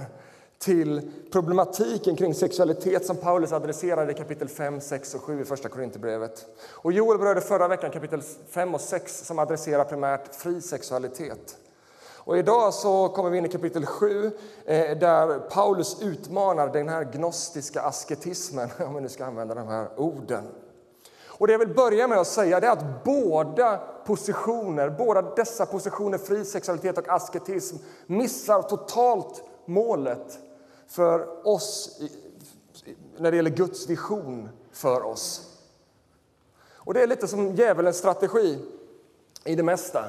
till 0.58 1.10
problematiken 1.32 2.16
kring 2.16 2.34
sexualitet 2.34 3.06
som 3.06 3.16
Paulus 3.16 3.52
adresserade 3.52 4.12
i 4.12 4.14
kapitel 4.14 4.48
5, 4.48 4.80
6 4.80 5.14
och 5.14 5.22
7 5.22 5.40
i 5.40 5.44
Första 5.44 5.68
Korinthierbrevet. 5.68 6.46
Och 6.70 6.92
Joel 6.92 7.18
berörde 7.18 7.40
förra 7.40 7.68
veckan 7.68 7.90
kapitel 7.90 8.22
5 8.50 8.74
och 8.74 8.80
6 8.80 9.26
som 9.26 9.38
adresserar 9.38 9.84
primärt 9.84 10.34
fri 10.34 10.60
sexualitet. 10.60 11.56
Och 12.26 12.38
idag 12.38 12.74
så 12.74 13.08
kommer 13.08 13.30
vi 13.30 13.38
in 13.38 13.46
i 13.46 13.48
kapitel 13.48 13.86
7 13.86 14.26
eh, 14.64 14.98
där 14.98 15.38
Paulus 15.38 16.02
utmanar 16.02 16.68
den 16.72 16.88
här 16.88 17.04
gnostiska 17.04 17.82
asketismen, 17.82 18.68
om 18.78 18.94
vi 18.94 19.00
nu 19.00 19.08
ska 19.08 19.24
använda 19.24 19.54
de 19.54 19.68
här 19.68 19.88
orden. 19.96 20.44
Och 21.26 21.46
det 21.46 21.52
jag 21.52 21.58
vill 21.58 21.74
börja 21.74 22.08
med 22.08 22.18
att 22.18 22.26
säga 22.26 22.56
är 22.56 22.70
att 22.70 23.04
båda 23.04 23.80
positioner, 24.06 24.90
båda 24.90 25.22
dessa 25.22 25.66
positioner, 25.66 26.18
fri 26.18 26.44
sexualitet 26.44 26.98
och 26.98 27.08
asketism, 27.08 27.76
missar 28.06 28.62
totalt 28.62 29.42
målet 29.64 30.38
för 30.86 31.46
oss 31.48 32.00
när 33.16 33.30
det 33.30 33.36
gäller 33.36 33.50
Guds 33.50 33.88
vision 33.88 34.48
för 34.72 35.02
oss. 35.02 35.50
Och 36.74 36.94
det 36.94 37.02
är 37.02 37.06
lite 37.06 37.28
som 37.28 37.54
djävulens 37.54 37.98
strategi 37.98 38.58
i 39.44 39.54
det 39.54 39.62
mesta. 39.62 40.04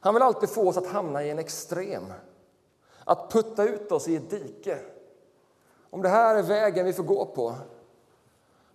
Han 0.00 0.14
vill 0.14 0.22
alltid 0.22 0.48
få 0.48 0.68
oss 0.68 0.76
att 0.76 0.86
hamna 0.86 1.24
i 1.24 1.30
en 1.30 1.38
extrem. 1.38 2.12
att 3.04 3.32
putta 3.32 3.64
ut 3.64 3.92
oss 3.92 4.08
i 4.08 4.16
ett 4.16 4.30
dike. 4.30 4.78
Om 5.90 6.02
det 6.02 6.08
här 6.08 6.36
är 6.36 6.42
vägen 6.42 6.86
vi 6.86 6.92
får 6.92 7.02
gå 7.02 7.26
på. 7.26 7.54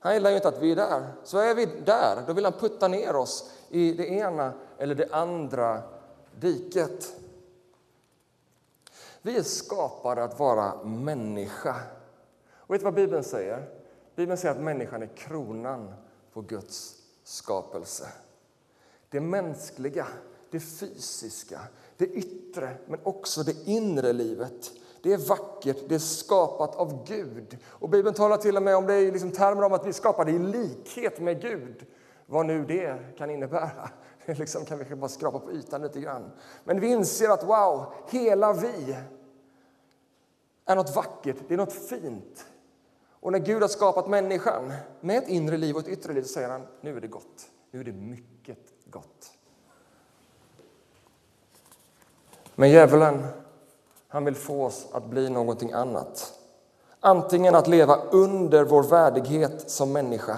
Han 0.03 0.13
gillar 0.13 0.29
ju 0.29 0.35
inte 0.35 0.47
att 0.47 0.61
vi 0.61 0.71
är 0.71 0.75
där. 0.75 1.13
Så 1.23 1.37
är 1.37 1.55
vi 1.55 1.65
där, 1.65 2.23
då 2.27 2.33
vill 2.33 2.45
han 2.45 2.53
putta 2.53 2.87
ner 2.87 3.15
oss 3.15 3.51
i 3.69 3.93
det 3.93 4.07
ena 4.07 4.53
eller 4.77 4.95
det 4.95 5.07
andra 5.11 5.81
diket. 6.39 7.15
Vi 9.21 9.37
är 9.37 9.43
skapade 9.43 10.23
att 10.23 10.39
vara 10.39 10.83
människa. 10.83 11.75
Och 12.53 12.73
vet 12.73 12.81
du 12.81 12.85
vad 12.85 12.93
Bibeln 12.93 13.23
säger? 13.23 13.69
Bibeln 14.15 14.37
säger 14.37 14.55
att 14.55 14.61
människan 14.61 15.01
är 15.01 15.07
kronan 15.07 15.93
på 16.33 16.41
Guds 16.41 16.95
skapelse. 17.23 18.07
Det 19.09 19.21
mänskliga, 19.21 20.07
det 20.51 20.59
fysiska, 20.59 21.59
det 21.97 22.05
yttre 22.05 22.77
men 22.87 22.99
också 23.03 23.43
det 23.43 23.67
inre 23.67 24.13
livet. 24.13 24.71
Det 25.03 25.13
är 25.13 25.17
vackert, 25.17 25.77
det 25.87 25.95
är 25.95 25.99
skapat 25.99 26.75
av 26.75 27.05
Gud. 27.07 27.57
Och 27.67 27.89
Bibeln 27.89 28.15
talar 28.15 28.37
till 28.37 28.57
och 28.57 28.63
med 28.63 28.75
om 28.75 28.85
det 28.85 28.99
i 28.99 29.11
liksom 29.11 29.31
termer 29.31 29.63
om 29.63 29.73
att 29.73 29.85
vi 29.85 29.89
är 29.89 29.93
skapade 29.93 30.31
i 30.31 30.39
likhet 30.39 31.19
med 31.19 31.41
Gud. 31.41 31.85
Vad 32.25 32.45
nu 32.45 32.65
det 32.65 33.17
kan 33.17 33.29
innebära. 33.29 33.89
Det 34.25 34.39
liksom 34.39 34.65
kan 34.65 34.79
vi 34.79 34.95
bara 34.95 35.09
skrapa 35.09 35.39
på 35.39 35.51
ytan 35.51 35.81
lite 35.81 35.99
grann. 35.99 36.31
Men 36.63 36.79
vi 36.79 36.87
inser 36.87 37.29
att 37.29 37.43
wow, 37.43 37.93
hela 38.09 38.53
vi 38.53 38.97
är 40.65 40.75
något 40.75 40.95
vackert, 40.95 41.35
det 41.47 41.53
är 41.53 41.57
något 41.57 41.73
fint. 41.73 42.45
Och 43.09 43.31
när 43.31 43.39
Gud 43.39 43.61
har 43.61 43.69
skapat 43.69 44.07
människan 44.07 44.73
med 45.01 45.17
ett 45.17 45.29
inre 45.29 45.57
liv 45.57 45.75
och 45.75 45.81
ett 45.81 45.87
yttre 45.87 46.13
liv 46.13 46.21
så 46.21 46.27
säger 46.27 46.49
han 46.49 46.67
nu 46.81 46.97
är 46.97 47.01
det 47.01 47.07
gott. 47.07 47.49
Nu 47.71 47.79
är 47.79 47.83
det 47.83 47.91
mycket 47.91 48.59
gott. 48.85 49.31
Men 52.55 52.69
djävulen, 52.69 53.27
han 54.13 54.25
vill 54.25 54.35
få 54.35 54.65
oss 54.65 54.87
att 54.91 55.05
bli 55.05 55.29
någonting 55.29 55.71
annat. 55.71 56.39
Antingen 56.99 57.55
att 57.55 57.67
leva 57.67 57.95
under 57.95 58.63
vår 58.63 58.83
värdighet 58.83 59.69
som 59.69 59.91
människa 59.91 60.37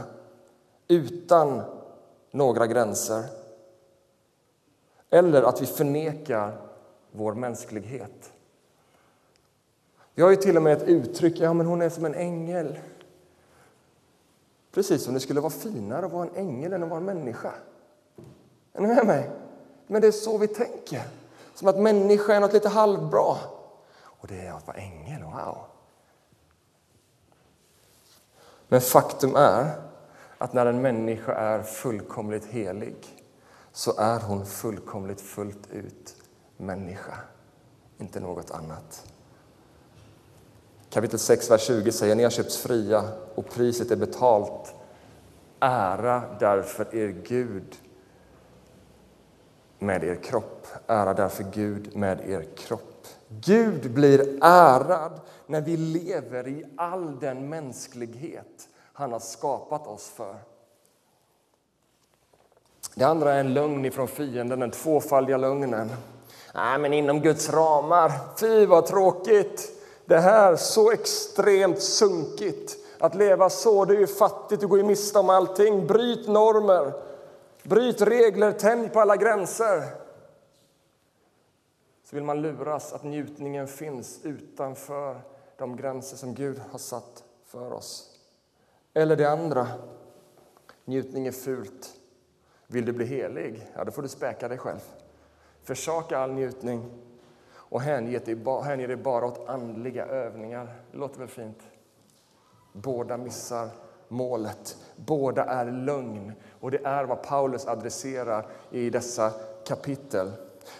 utan 0.88 1.62
några 2.32 2.68
gränser 2.68 3.24
eller 5.10 5.44
att 5.44 5.62
vi 5.62 5.66
förnekar 5.66 6.58
vår 7.12 7.34
mänsklighet. 7.34 8.32
Vi 10.14 10.24
har 10.24 10.30
ju 10.30 10.36
till 10.36 10.58
och 10.58 10.64
med 10.64 10.74
ett 10.74 10.88
uttryck, 10.88 11.40
ja 11.40 11.54
men 11.54 11.66
hon 11.66 11.82
är 11.82 11.90
som 11.90 12.06
en 12.06 12.16
ängel. 12.16 12.80
Precis 14.72 15.04
som 15.04 15.14
det 15.14 15.20
skulle 15.20 15.42
vara 15.42 15.52
finare 15.52 16.06
att 16.06 16.12
vara 16.12 16.28
en 16.28 16.36
ängel 16.36 16.74
än 16.74 16.84
att 16.84 16.90
vara 16.90 17.00
en 17.00 17.06
människa. 17.06 17.52
Är 18.74 18.82
ni 18.82 18.88
med 18.88 19.06
mig? 19.06 19.30
Men 19.88 20.02
det 20.02 20.08
är 20.08 20.12
så 20.12 20.38
vi 20.38 20.48
tänker. 20.48 21.02
Som 21.54 21.68
att 21.68 21.80
människa 21.80 22.34
är 22.34 22.40
något 22.40 22.54
lite 22.54 22.70
halvbra. 22.70 23.36
Och 24.26 24.32
det 24.32 24.42
är 24.42 24.54
att 24.54 24.68
vara 24.68 24.78
ängel, 24.78 25.24
wow! 25.24 25.58
Men 28.68 28.82
faktum 28.82 29.36
är 29.36 29.82
att 30.38 30.54
när 30.54 30.66
en 30.66 30.82
människa 30.82 31.34
är 31.34 31.64
fullkomligt 31.64 32.46
helig 32.46 32.96
så 33.72 33.98
är 33.98 34.20
hon 34.20 34.46
fullkomligt 34.46 35.22
fullt 35.22 35.72
ut 35.72 36.16
människa, 36.58 37.18
inte 37.98 38.20
något 38.20 38.52
annat. 38.52 39.14
Kapitel 40.90 41.20
6, 41.20 41.52
vers 41.52 41.62
20 41.62 41.92
säger 41.92 42.16
ni 42.16 42.24
har 42.24 42.30
köpts 42.30 42.58
fria 42.58 43.04
och 43.36 43.50
priset 43.50 43.92
är 43.92 43.96
betalt. 43.96 44.76
Ära 45.60 46.24
därför 46.40 46.96
er 46.96 47.08
Gud 47.28 47.76
med 49.80 50.04
er 50.04 50.16
kropp. 50.16 50.68
Ära 50.88 51.14
därför 51.14 51.44
Gud 51.44 51.96
med 51.96 52.30
er 52.30 52.46
kropp. 52.58 52.95
Gud 53.28 53.92
blir 53.92 54.40
ärad 54.42 55.20
när 55.48 55.62
vi 55.62 55.78
lever 55.78 56.48
i 56.48 56.66
all 56.78 57.20
den 57.20 57.50
mänsklighet 57.50 58.68
han 58.94 59.12
har 59.12 59.20
skapat 59.20 59.88
oss 59.88 60.10
för. 60.10 60.36
Det 62.96 63.04
andra 63.04 63.34
är 63.34 63.40
en 63.40 63.54
lögn 63.54 63.86
ifrån 63.86 64.08
fienden, 64.08 64.60
den 64.60 64.72
tvåfaldiga 64.72 65.38
lögnen. 65.38 65.92
Nej, 66.54 66.80
men 66.80 66.94
inom 66.94 67.22
Guds 67.22 67.50
ramar. 67.50 68.12
Fy 68.40 68.66
vad 68.66 68.86
tråkigt! 68.86 69.72
Det 70.06 70.20
här 70.20 70.56
så 70.56 70.92
extremt 70.92 71.82
sunkigt. 71.82 72.78
Att 73.00 73.16
leva 73.16 73.50
så, 73.50 73.86
det 73.86 73.94
är 73.94 74.00
ju 74.00 74.08
fattigt, 74.08 74.62
du 74.62 74.68
går 74.68 74.78
ju 74.78 74.84
miste 74.84 75.20
om 75.20 75.30
allting. 75.30 75.88
Bryt 75.88 76.28
normer, 76.28 76.94
bryt 77.64 78.02
regler, 78.02 78.52
tänj 78.52 78.90
på 78.90 79.00
alla 79.00 79.16
gränser. 79.16 79.84
Så 82.06 82.16
vill 82.16 82.24
man 82.24 82.42
luras 82.42 82.94
att 82.94 83.04
njutningen 83.04 83.68
finns 83.68 84.26
utanför 84.26 85.22
de 85.58 85.76
gränser 85.76 86.18
som 86.18 86.34
Gud 86.34 86.60
har 86.72 86.80
satt 86.80 87.24
för 87.46 87.74
oss. 87.74 88.20
Eller 88.94 89.16
det 89.16 89.26
andra, 89.26 89.68
njutning 90.86 91.28
är 91.28 91.32
fult. 91.32 91.96
Vill 92.68 92.86
du 92.86 92.94
bli 92.94 93.06
helig, 93.06 93.72
ja, 93.76 93.84
då 93.84 93.92
får 93.92 94.02
du 94.02 94.08
späka 94.08 94.48
dig 94.48 94.58
själv. 94.58 94.80
Försaka 95.64 96.18
all 96.18 96.32
njutning 96.32 96.92
och 97.54 97.82
hänge 97.82 98.20
dig, 98.20 98.88
dig 98.88 98.96
bara 98.96 99.26
åt 99.26 99.50
andliga 99.50 100.06
övningar. 100.06 100.76
Det 100.92 100.98
låter 100.98 101.20
väl 101.20 101.28
fint? 101.28 101.60
Båda 102.74 103.18
missar 103.18 103.70
målet. 104.08 104.78
Båda 104.96 105.44
är 105.44 105.72
lögn. 105.72 106.34
Och 106.60 106.72
det 106.72 106.86
är 106.86 107.04
vad 107.06 107.24
Paulus 107.24 107.68
adresserar 107.68 108.48
i 108.72 108.90
dessa 108.90 109.32
kapitel. 109.68 110.32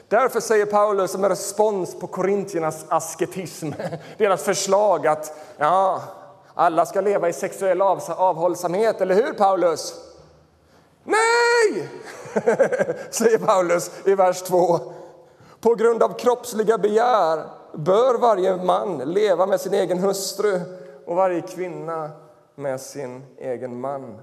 Därför 0.08 0.40
säger 0.40 0.66
Paulus 0.66 1.12
som 1.12 1.24
en 1.24 1.30
respons 1.30 2.00
på 2.00 2.08
korintiernas 2.08 2.86
asketism, 2.90 3.72
deras 4.18 4.44
förslag 4.44 5.08
att 5.08 5.38
ja, 5.58 6.02
alla 6.54 6.86
ska 6.86 7.02
leva 7.02 7.30
i 7.30 7.34
sexuell 7.34 7.82
avhållsamhet, 7.82 9.02
eller 9.02 9.16
hur 9.16 9.34
Paulus? 9.34 9.94
Nej, 11.04 11.90
säger 13.10 13.38
Paulus 13.38 13.92
i 14.06 14.16
vers 14.16 14.42
2. 14.42 14.80
På 15.62 15.76
grund 15.76 16.04
av 16.04 16.18
kroppsliga 16.18 16.78
begär 16.78 17.44
bör 17.74 18.18
varje 18.18 18.58
man 18.58 18.98
leva 18.98 19.46
med 19.46 19.62
sin 19.62 19.74
egen 19.74 20.00
hustru 20.00 20.62
och 21.06 21.16
varje 21.16 21.42
kvinna 21.42 22.12
med 22.56 22.82
sin 22.82 23.24
egen 23.38 23.80
man. 23.80 24.22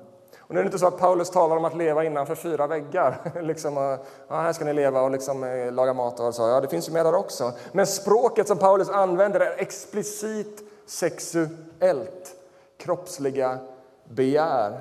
Och 0.53 0.55
nu 0.55 0.61
är 0.61 0.65
det 0.65 0.69
inte 0.69 0.79
så 0.79 0.87
att 0.87 0.99
Paulus 0.99 1.31
talar 1.31 1.57
om 1.57 1.65
att 1.65 1.77
leva 1.77 2.05
innanför 2.05 2.35
fyra 2.35 2.67
väggar. 2.67 3.33
liksom, 3.43 3.99
ja, 4.29 4.41
här 4.41 4.53
ska 4.53 4.65
ni 4.65 4.73
leva 4.73 5.03
och 5.03 5.11
liksom, 5.11 5.45
eh, 5.45 5.73
laga 5.73 5.95
mat 5.95 6.21
och 6.21 6.35
så. 6.35 6.49
Ja, 6.49 6.61
det 6.61 6.69
finns 6.69 6.89
ju 6.89 6.93
med 6.93 7.07
där 7.07 7.15
också. 7.15 7.53
Men 7.73 7.87
språket 7.87 8.49
som 8.49 8.59
Paulus 8.59 8.89
använder 8.89 9.41
är 9.41 9.55
explicit 9.59 10.63
sexuellt. 10.87 12.35
Kroppsliga 12.79 13.59
begär. 14.05 14.81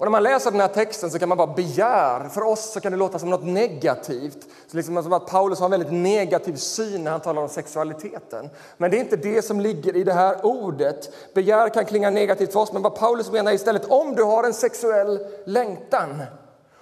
Och 0.00 0.06
när 0.06 0.10
man 0.10 0.22
läser 0.22 0.50
den 0.50 0.60
här 0.60 0.68
texten 0.68 1.10
så 1.10 1.18
kan 1.18 1.28
man 1.28 1.38
bara 1.38 1.54
begär. 1.54 2.28
För 2.28 2.42
oss 2.42 2.72
så 2.72 2.80
kan 2.80 2.92
det 2.92 2.98
låta 2.98 3.18
som 3.18 3.30
något 3.30 3.44
negativt. 3.44 4.46
Så 4.66 4.76
liksom 4.76 5.02
som 5.02 5.12
att 5.12 5.26
Paulus 5.26 5.58
har 5.58 5.66
en 5.66 5.70
väldigt 5.70 5.92
negativ 5.92 6.56
syn 6.56 7.04
när 7.04 7.10
han 7.10 7.20
talar 7.20 7.42
om 7.42 7.48
sexualiteten. 7.48 8.50
Men 8.76 8.90
det 8.90 8.96
är 8.96 9.00
inte 9.00 9.16
det 9.16 9.42
som 9.42 9.60
ligger 9.60 9.96
i 9.96 10.04
det 10.04 10.12
här 10.12 10.46
ordet. 10.46 11.12
Begär 11.34 11.68
kan 11.68 11.84
klinga 11.84 12.10
negativt 12.10 12.52
för 12.52 12.60
oss, 12.60 12.72
men 12.72 12.82
vad 12.82 12.94
Paulus 12.94 13.32
menar 13.32 13.52
istället, 13.52 13.84
om 13.84 14.14
du 14.14 14.22
har 14.22 14.44
en 14.44 14.54
sexuell 14.54 15.26
längtan, 15.44 16.22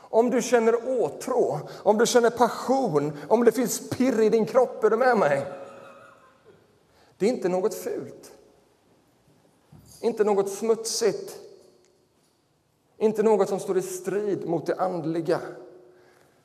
om 0.00 0.30
du 0.30 0.42
känner 0.42 1.00
åtrå, 1.00 1.60
om 1.82 1.98
du 1.98 2.06
känner 2.06 2.30
passion, 2.30 3.12
om 3.28 3.44
det 3.44 3.52
finns 3.52 3.90
pirr 3.90 4.20
i 4.20 4.28
din 4.28 4.46
kropp, 4.46 4.84
är 4.84 4.90
du 4.90 4.96
med 4.96 5.16
mig? 5.16 5.46
Det 7.16 7.26
är 7.26 7.30
inte 7.30 7.48
något 7.48 7.74
fult. 7.74 8.32
Inte 10.00 10.24
något 10.24 10.48
smutsigt. 10.48 11.47
Inte 12.98 13.22
något 13.22 13.48
som 13.48 13.60
står 13.60 13.78
i 13.78 13.82
strid 13.82 14.46
mot 14.48 14.66
det 14.66 14.74
andliga. 14.74 15.40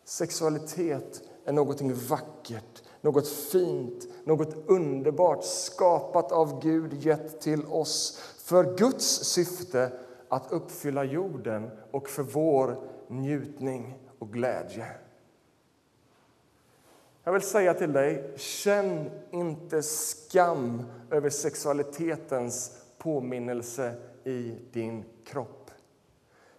Sexualitet 0.04 1.22
är 1.46 1.54
någonting 1.54 1.94
vackert, 1.94 2.84
något 3.02 3.28
fint, 3.28 4.08
något 4.24 4.56
underbart 4.68 5.44
skapat 5.44 6.32
av 6.32 6.62
Gud, 6.62 6.94
gett 6.94 7.42
till 7.42 7.66
oss 7.66 8.20
för 8.38 8.78
Guds 8.78 9.06
syfte 9.06 9.92
att 10.30 10.52
uppfylla 10.52 11.04
jorden 11.04 11.70
och 11.92 12.10
för 12.10 12.24
vår 12.24 12.78
njutning 13.08 14.00
och 14.20 14.34
glädje. 14.34 14.88
Jag 17.24 17.34
vill 17.34 17.42
säga 17.42 17.74
till 17.74 17.94
dig, 17.94 18.34
känn 18.38 19.10
inte 19.32 19.84
skam 19.84 20.84
över 21.12 21.30
sexualitetens 21.30 22.78
påminnelse 22.98 23.96
i 24.24 24.56
din 24.72 25.04
kropp. 25.26 25.63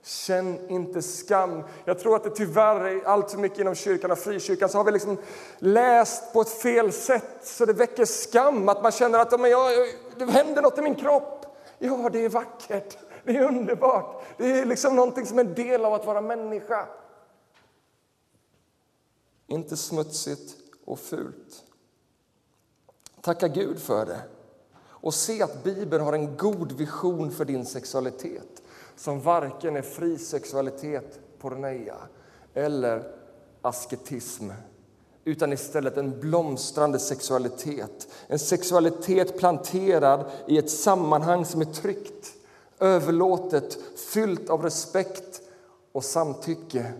Känn 0.04 0.70
inte 0.70 1.02
skam. 1.02 1.62
Jag 1.84 1.98
tror 1.98 2.16
att 2.16 2.24
det 2.24 2.30
tyvärr 2.30 2.80
är 2.80 3.04
allt 3.04 3.30
för 3.30 3.38
mycket 3.38 3.58
inom 3.58 3.74
kyrkan 3.74 4.10
och 4.10 4.18
frikyrkan 4.18 4.68
så 4.68 4.78
har 4.78 4.84
vi 4.84 4.92
liksom 4.92 5.18
läst 5.58 6.32
på 6.32 6.40
ett 6.40 6.48
fel 6.62 6.92
sätt 6.92 7.38
så 7.42 7.64
det 7.64 7.72
väcker 7.72 8.04
skam. 8.04 8.68
Att 8.68 8.82
man 8.82 8.92
känner 8.92 9.18
att 9.18 9.40
men 9.40 9.50
jag, 9.50 9.72
det 10.18 10.24
händer 10.24 10.62
något 10.62 10.78
i 10.78 10.82
min 10.82 10.94
kropp. 10.94 11.46
Ja, 11.78 12.08
det 12.12 12.24
är 12.24 12.28
vackert. 12.28 12.98
Det 13.24 13.36
är 13.36 13.42
underbart. 13.42 14.24
Det 14.36 14.58
är 14.58 14.64
liksom 14.64 14.96
någonting 14.96 15.26
som 15.26 15.38
är 15.38 15.44
en 15.44 15.54
del 15.54 15.84
av 15.84 15.94
att 15.94 16.06
vara 16.06 16.20
människa. 16.20 16.86
Inte 19.46 19.76
smutsigt 19.76 20.56
och 20.84 20.98
fult. 20.98 21.64
Tacka 23.20 23.48
Gud 23.48 23.78
för 23.78 24.06
det. 24.06 24.20
Och 24.76 25.14
se 25.14 25.42
att 25.42 25.64
Bibeln 25.64 26.04
har 26.04 26.12
en 26.12 26.36
god 26.36 26.72
vision 26.72 27.30
för 27.30 27.44
din 27.44 27.66
sexualitet 27.66 28.63
som 28.96 29.20
varken 29.20 29.76
är 29.76 29.82
fri 29.82 30.18
sexualitet, 30.18 31.20
porneia, 31.38 31.96
eller 32.54 33.02
asketism 33.62 34.50
utan 35.24 35.52
istället 35.52 35.96
en 35.96 36.20
blomstrande 36.20 36.98
sexualitet. 36.98 38.08
En 38.26 38.38
sexualitet 38.38 39.38
planterad 39.38 40.24
i 40.46 40.58
ett 40.58 40.70
sammanhang 40.70 41.44
som 41.44 41.60
är 41.60 41.64
tryggt, 41.64 42.34
överlåtet, 42.78 43.78
fyllt 44.12 44.50
av 44.50 44.62
respekt 44.62 45.40
och 45.92 46.04
samtycke 46.04 46.92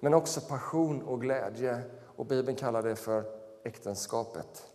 men 0.00 0.14
också 0.14 0.40
passion 0.40 1.02
och 1.02 1.20
glädje. 1.20 1.80
Och 2.16 2.26
Bibeln 2.26 2.56
kallar 2.56 2.82
det 2.82 2.96
för 2.96 3.24
äktenskapet. 3.64 4.66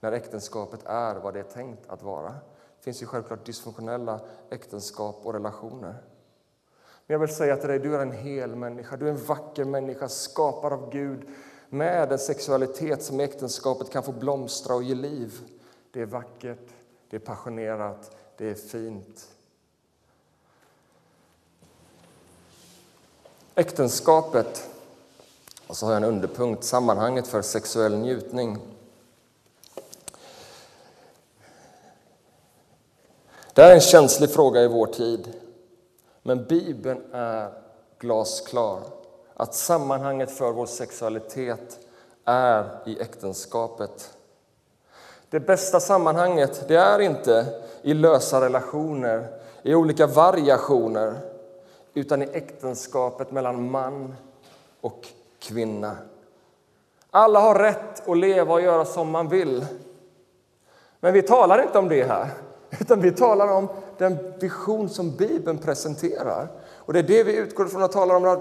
När 0.00 0.12
äktenskapet 0.12 0.80
är 0.84 1.14
vad 1.14 1.34
det 1.34 1.40
är 1.40 1.44
tänkt 1.44 1.82
att 1.86 2.02
vara. 2.02 2.34
Det 2.82 2.84
finns 2.84 3.02
ju 3.02 3.06
självklart 3.06 3.46
dysfunktionella 3.46 4.20
äktenskap 4.50 5.20
och 5.22 5.32
relationer. 5.32 5.94
Men 7.06 7.14
jag 7.14 7.18
vill 7.18 7.34
säga 7.34 7.56
till 7.56 7.68
dig, 7.68 7.78
du 7.78 7.96
är 7.96 8.00
en 8.00 8.12
hel 8.12 8.56
människa, 8.56 8.96
du 8.96 9.06
är 9.06 9.10
en 9.10 9.24
vacker 9.24 9.64
människa, 9.64 10.08
skapad 10.08 10.72
av 10.72 10.90
Gud 10.90 11.28
med 11.68 12.12
en 12.12 12.18
sexualitet 12.18 13.02
som 13.02 13.20
äktenskapet 13.20 13.90
kan 13.90 14.02
få 14.02 14.12
blomstra 14.12 14.74
och 14.74 14.82
ge 14.82 14.94
liv. 14.94 15.40
Det 15.90 16.00
är 16.00 16.06
vackert, 16.06 16.68
det 17.10 17.16
är 17.16 17.20
passionerat, 17.20 18.16
det 18.36 18.50
är 18.50 18.54
fint. 18.54 19.28
Äktenskapet, 23.54 24.70
och 25.66 25.76
så 25.76 25.86
har 25.86 25.92
jag 25.92 26.02
en 26.02 26.08
underpunkt, 26.08 26.64
sammanhanget 26.64 27.26
för 27.26 27.42
sexuell 27.42 27.98
njutning. 27.98 28.58
Det 33.54 33.62
här 33.62 33.70
är 33.70 33.74
en 33.74 33.80
känslig 33.80 34.30
fråga 34.30 34.62
i 34.62 34.68
vår 34.68 34.86
tid, 34.86 35.32
men 36.22 36.44
Bibeln 36.44 37.00
är 37.12 37.50
glasklar 37.98 38.80
att 39.34 39.54
sammanhanget 39.54 40.30
för 40.30 40.52
vår 40.52 40.66
sexualitet 40.66 41.78
är 42.24 42.78
i 42.86 43.00
äktenskapet. 43.00 44.16
Det 45.30 45.40
bästa 45.40 45.80
sammanhanget 45.80 46.68
det 46.68 46.76
är 46.76 46.98
inte 46.98 47.46
i 47.82 47.94
lösa 47.94 48.40
relationer, 48.40 49.40
i 49.62 49.74
olika 49.74 50.06
variationer 50.06 51.14
utan 51.94 52.22
i 52.22 52.28
äktenskapet 52.32 53.30
mellan 53.30 53.70
man 53.70 54.14
och 54.80 55.08
kvinna. 55.38 55.96
Alla 57.10 57.40
har 57.40 57.54
rätt 57.54 58.08
att 58.08 58.18
leva 58.18 58.54
och 58.54 58.62
göra 58.62 58.84
som 58.84 59.10
man 59.10 59.28
vill. 59.28 59.66
Men 61.00 61.12
vi 61.12 61.22
talar 61.22 61.62
inte 61.62 61.78
om 61.78 61.88
det 61.88 62.04
här, 62.04 62.28
utan 62.82 63.00
vi 63.00 63.12
talar 63.12 63.48
om 63.52 63.68
den 63.98 64.18
vision 64.40 64.88
som 64.88 65.10
Bibeln 65.16 65.58
presenterar. 65.58 66.48
Och 66.76 66.92
Det 66.92 66.98
är 66.98 67.02
det 67.02 67.24
vi 67.24 67.36
utgår 67.36 67.66
från 67.66 67.82
och 67.82 67.92
talar 67.92 68.14
om 68.14 68.24
att 68.24 68.40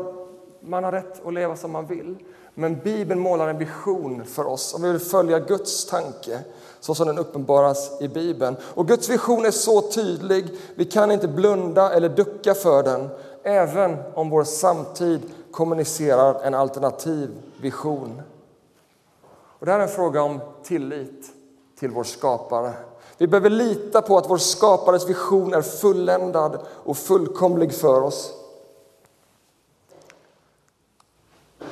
man 0.60 0.83
har 0.83 0.91
rätt 0.91 1.25
att 1.25 1.33
leva 1.33 1.55
som 1.55 1.71
man 1.71 1.86
vill. 1.86 2.17
Men 2.53 2.79
Bibeln 2.79 3.19
målar 3.19 3.48
en 3.48 3.57
vision 3.57 4.25
för 4.25 4.48
oss 4.48 4.74
om 4.74 4.81
vi 4.81 4.91
vill 4.91 5.00
följa 5.00 5.39
Guds 5.39 5.86
tanke 5.86 6.39
så 6.79 6.95
som 6.95 7.07
den 7.07 7.17
uppenbaras 7.17 8.01
i 8.01 8.07
Bibeln. 8.07 8.55
Och 8.74 8.88
Guds 8.88 9.10
vision 9.10 9.45
är 9.45 9.51
så 9.51 9.81
tydlig, 9.81 10.48
vi 10.75 10.86
kan 10.86 11.12
inte 11.12 11.27
blunda 11.27 11.93
eller 11.93 12.10
ducka 12.10 12.53
för 12.53 12.83
den 12.83 13.10
även 13.43 13.98
om 14.13 14.29
vår 14.29 14.43
samtid 14.43 15.21
kommunicerar 15.51 16.41
en 16.43 16.53
alternativ 16.53 17.29
vision. 17.62 18.21
Och 19.60 19.65
det 19.65 19.71
här 19.71 19.79
är 19.79 19.83
en 19.83 19.89
fråga 19.89 20.24
om 20.24 20.39
tillit 20.63 21.25
till 21.79 21.91
vår 21.91 22.03
skapare. 22.03 22.74
Vi 23.22 23.28
behöver 23.28 23.50
lita 23.50 24.01
på 24.01 24.18
att 24.18 24.30
vår 24.30 24.38
skapares 24.38 25.10
vision 25.10 25.54
är 25.54 25.62
fulländad 25.62 26.66
och 26.68 26.98
fullkomlig 26.98 27.74
för 27.74 28.01
oss. 28.01 28.34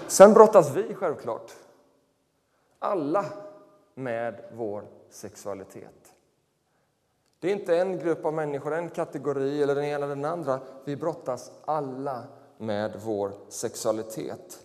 Sen 0.07 0.33
brottas 0.33 0.71
vi 0.75 0.93
självklart, 0.93 1.51
alla, 2.79 3.25
med 3.95 4.41
vår 4.53 4.83
sexualitet. 5.09 6.13
Det 7.39 7.47
är 7.47 7.55
inte 7.55 7.77
en 7.77 7.99
grupp 7.99 8.25
av 8.25 8.33
människor, 8.33 8.73
en 8.73 8.89
kategori 8.89 9.63
eller 9.63 9.75
den 9.75 9.85
ena 9.85 10.05
eller 10.05 10.15
den 10.15 10.25
andra. 10.25 10.59
Vi 10.85 10.95
brottas 10.95 11.51
alla 11.65 12.23
med 12.57 13.01
vår 13.03 13.31
sexualitet. 13.47 14.59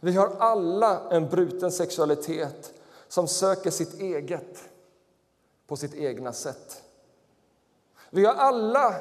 Vi 0.00 0.12
har 0.12 0.30
alla 0.38 1.00
en 1.10 1.28
bruten 1.28 1.72
sexualitet 1.72 2.72
som 3.08 3.28
söker 3.28 3.70
sitt 3.70 4.00
eget 4.00 4.68
på 5.66 5.76
sitt 5.76 5.94
egna 5.94 6.32
sätt. 6.32 6.82
Vi 8.10 8.24
har 8.24 8.34
alla 8.34 8.94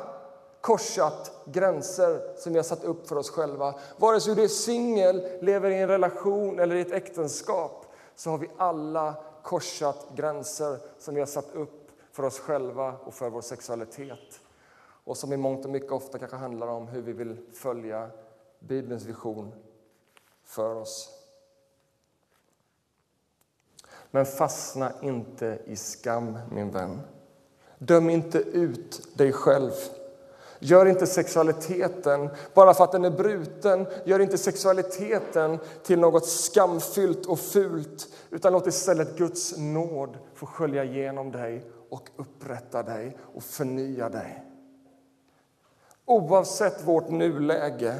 korsat 0.62 1.32
gränser 1.46 2.36
som 2.38 2.54
vi 2.54 2.60
har 2.60 2.64
satt 2.64 2.84
upp 2.84 3.08
för 3.08 3.16
oss 3.16 3.30
själva. 3.30 3.76
Vare 3.98 4.22
sig 4.22 4.36
du 4.36 4.44
är 4.44 4.48
singel, 4.48 5.28
lever 5.42 5.70
i 5.70 5.76
en 5.76 5.88
relation 5.88 6.60
eller 6.60 6.76
i 6.76 6.82
ett 6.82 6.92
äktenskap 6.92 7.86
så 8.16 8.30
har 8.30 8.38
vi 8.38 8.50
alla 8.58 9.16
korsat 9.44 10.08
gränser 10.16 10.80
som 11.00 11.14
vi 11.14 11.20
har 11.22 11.28
satt 11.28 11.56
upp 11.56 11.92
för 12.12 12.24
oss 12.24 12.40
själva 12.40 12.96
och 13.06 13.14
för 13.14 13.30
vår 13.30 13.42
sexualitet. 13.42 14.40
Och 15.04 15.18
som 15.18 15.34
i 15.34 15.38
mångt 15.38 15.66
och 15.66 15.72
mycket 15.72 15.92
ofta 15.92 16.20
kanske 16.20 16.38
handlar 16.38 16.68
om 16.68 16.88
hur 16.88 17.02
vi 17.02 17.14
vill 17.14 17.38
följa 17.54 18.10
Bibelns 18.60 19.04
vision 19.04 19.54
för 20.44 20.76
oss. 20.76 21.23
Men 24.16 24.26
fastna 24.26 24.92
inte 25.02 25.60
i 25.66 25.76
skam, 25.76 26.38
min 26.52 26.72
vän. 26.72 27.02
Döm 27.78 28.10
inte 28.10 28.38
ut 28.38 29.18
dig 29.18 29.32
själv. 29.32 29.72
Gör 30.60 30.86
inte 30.86 31.08
sexualiteten, 31.08 32.30
bara 32.54 32.74
för 32.74 32.84
att 32.84 32.92
den 32.92 33.06
är 33.06 33.10
bruten, 33.10 33.88
gör 34.06 34.20
inte 34.20 34.38
sexualiteten 34.38 35.60
till 35.84 36.00
något 36.00 36.28
skamfyllt 36.28 37.26
och 37.26 37.40
fult 37.40 38.08
utan 38.30 38.54
låt 38.54 38.68
istället 38.68 39.18
Guds 39.18 39.58
nåd 39.58 40.18
få 40.34 40.46
skölja 40.46 40.84
igenom 40.84 41.32
dig 41.32 41.66
och 41.90 42.10
upprätta 42.16 42.84
dig 42.84 43.18
och 43.34 43.44
förnya 43.44 44.10
dig. 44.10 44.44
Oavsett 46.06 46.88
vårt 46.88 47.10
nuläge 47.10 48.00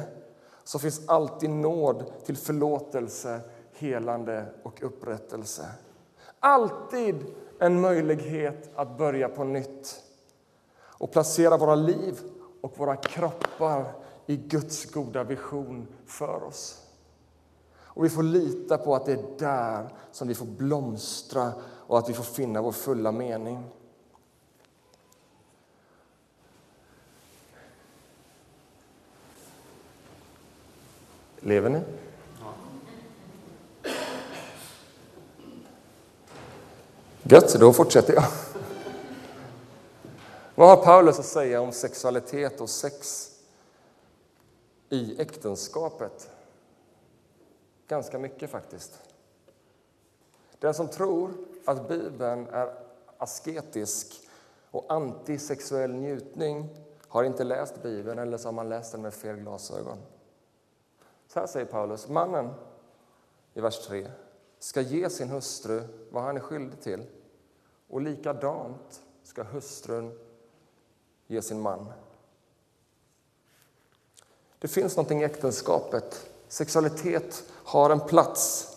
så 0.64 0.78
finns 0.78 1.08
alltid 1.08 1.50
nåd 1.50 2.04
till 2.24 2.36
förlåtelse, 2.36 3.40
helande 3.72 4.44
och 4.62 4.82
upprättelse. 4.82 5.64
Alltid 6.46 7.26
en 7.58 7.80
möjlighet 7.80 8.70
att 8.74 8.98
börja 8.98 9.28
på 9.28 9.44
nytt 9.44 10.02
och 10.82 11.12
placera 11.12 11.56
våra 11.56 11.74
liv 11.74 12.20
och 12.60 12.78
våra 12.78 12.96
kroppar 12.96 13.92
i 14.26 14.36
Guds 14.36 14.90
goda 14.92 15.24
vision 15.24 15.86
för 16.06 16.42
oss. 16.42 16.86
Och 17.76 18.04
Vi 18.04 18.08
får 18.10 18.22
lita 18.22 18.78
på 18.78 18.94
att 18.94 19.06
det 19.06 19.12
är 19.12 19.38
där 19.38 19.88
som 20.12 20.28
vi 20.28 20.34
får 20.34 20.46
blomstra 20.46 21.52
och 21.62 21.98
att 21.98 22.08
vi 22.08 22.14
får 22.14 22.24
finna 22.24 22.62
vår 22.62 22.72
fulla 22.72 23.12
mening. 23.12 23.64
Lever 31.40 31.70
ni? 31.70 31.80
Gött, 37.26 37.60
då 37.60 37.72
fortsätter 37.72 38.14
jag. 38.14 38.24
Vad 40.54 40.68
har 40.68 40.84
Paulus 40.84 41.18
att 41.18 41.24
säga 41.24 41.60
om 41.60 41.72
sexualitet 41.72 42.60
och 42.60 42.70
sex 42.70 43.30
i 44.88 45.20
äktenskapet? 45.20 46.30
Ganska 47.88 48.18
mycket, 48.18 48.50
faktiskt. 48.50 48.98
Den 50.58 50.74
som 50.74 50.88
tror 50.88 51.30
att 51.64 51.88
Bibeln 51.88 52.48
är 52.48 52.74
asketisk 53.18 54.20
och 54.70 54.84
antisexuell 54.88 55.94
njutning 55.94 56.68
har 57.08 57.24
inte 57.24 57.44
läst 57.44 57.82
Bibeln 57.82 58.18
eller 58.18 58.38
så 58.38 58.48
har 58.48 58.52
man 58.52 58.68
läst 58.68 58.92
den 58.92 59.02
med 59.02 59.14
fel 59.14 59.36
glasögon. 59.36 59.98
Så 61.28 61.40
här 61.40 61.46
säger 61.46 61.66
Paulus. 61.66 62.08
Mannen, 62.08 62.50
i 63.54 63.60
vers 63.60 63.86
3, 63.86 64.10
ska 64.64 64.80
ge 64.80 65.10
sin 65.10 65.28
hustru 65.28 65.82
vad 66.10 66.22
han 66.22 66.36
är 66.36 66.40
skyldig 66.40 66.80
till 66.80 67.02
och 67.88 68.00
likadant 68.00 69.00
ska 69.24 69.42
hustrun 69.42 70.18
ge 71.26 71.42
sin 71.42 71.60
man. 71.60 71.86
Det 74.58 74.68
finns 74.68 74.96
någonting 74.96 75.22
i 75.22 75.24
äktenskapet. 75.24 76.30
Sexualitet 76.48 77.42
har 77.50 77.90
en 77.90 78.00
plats. 78.00 78.68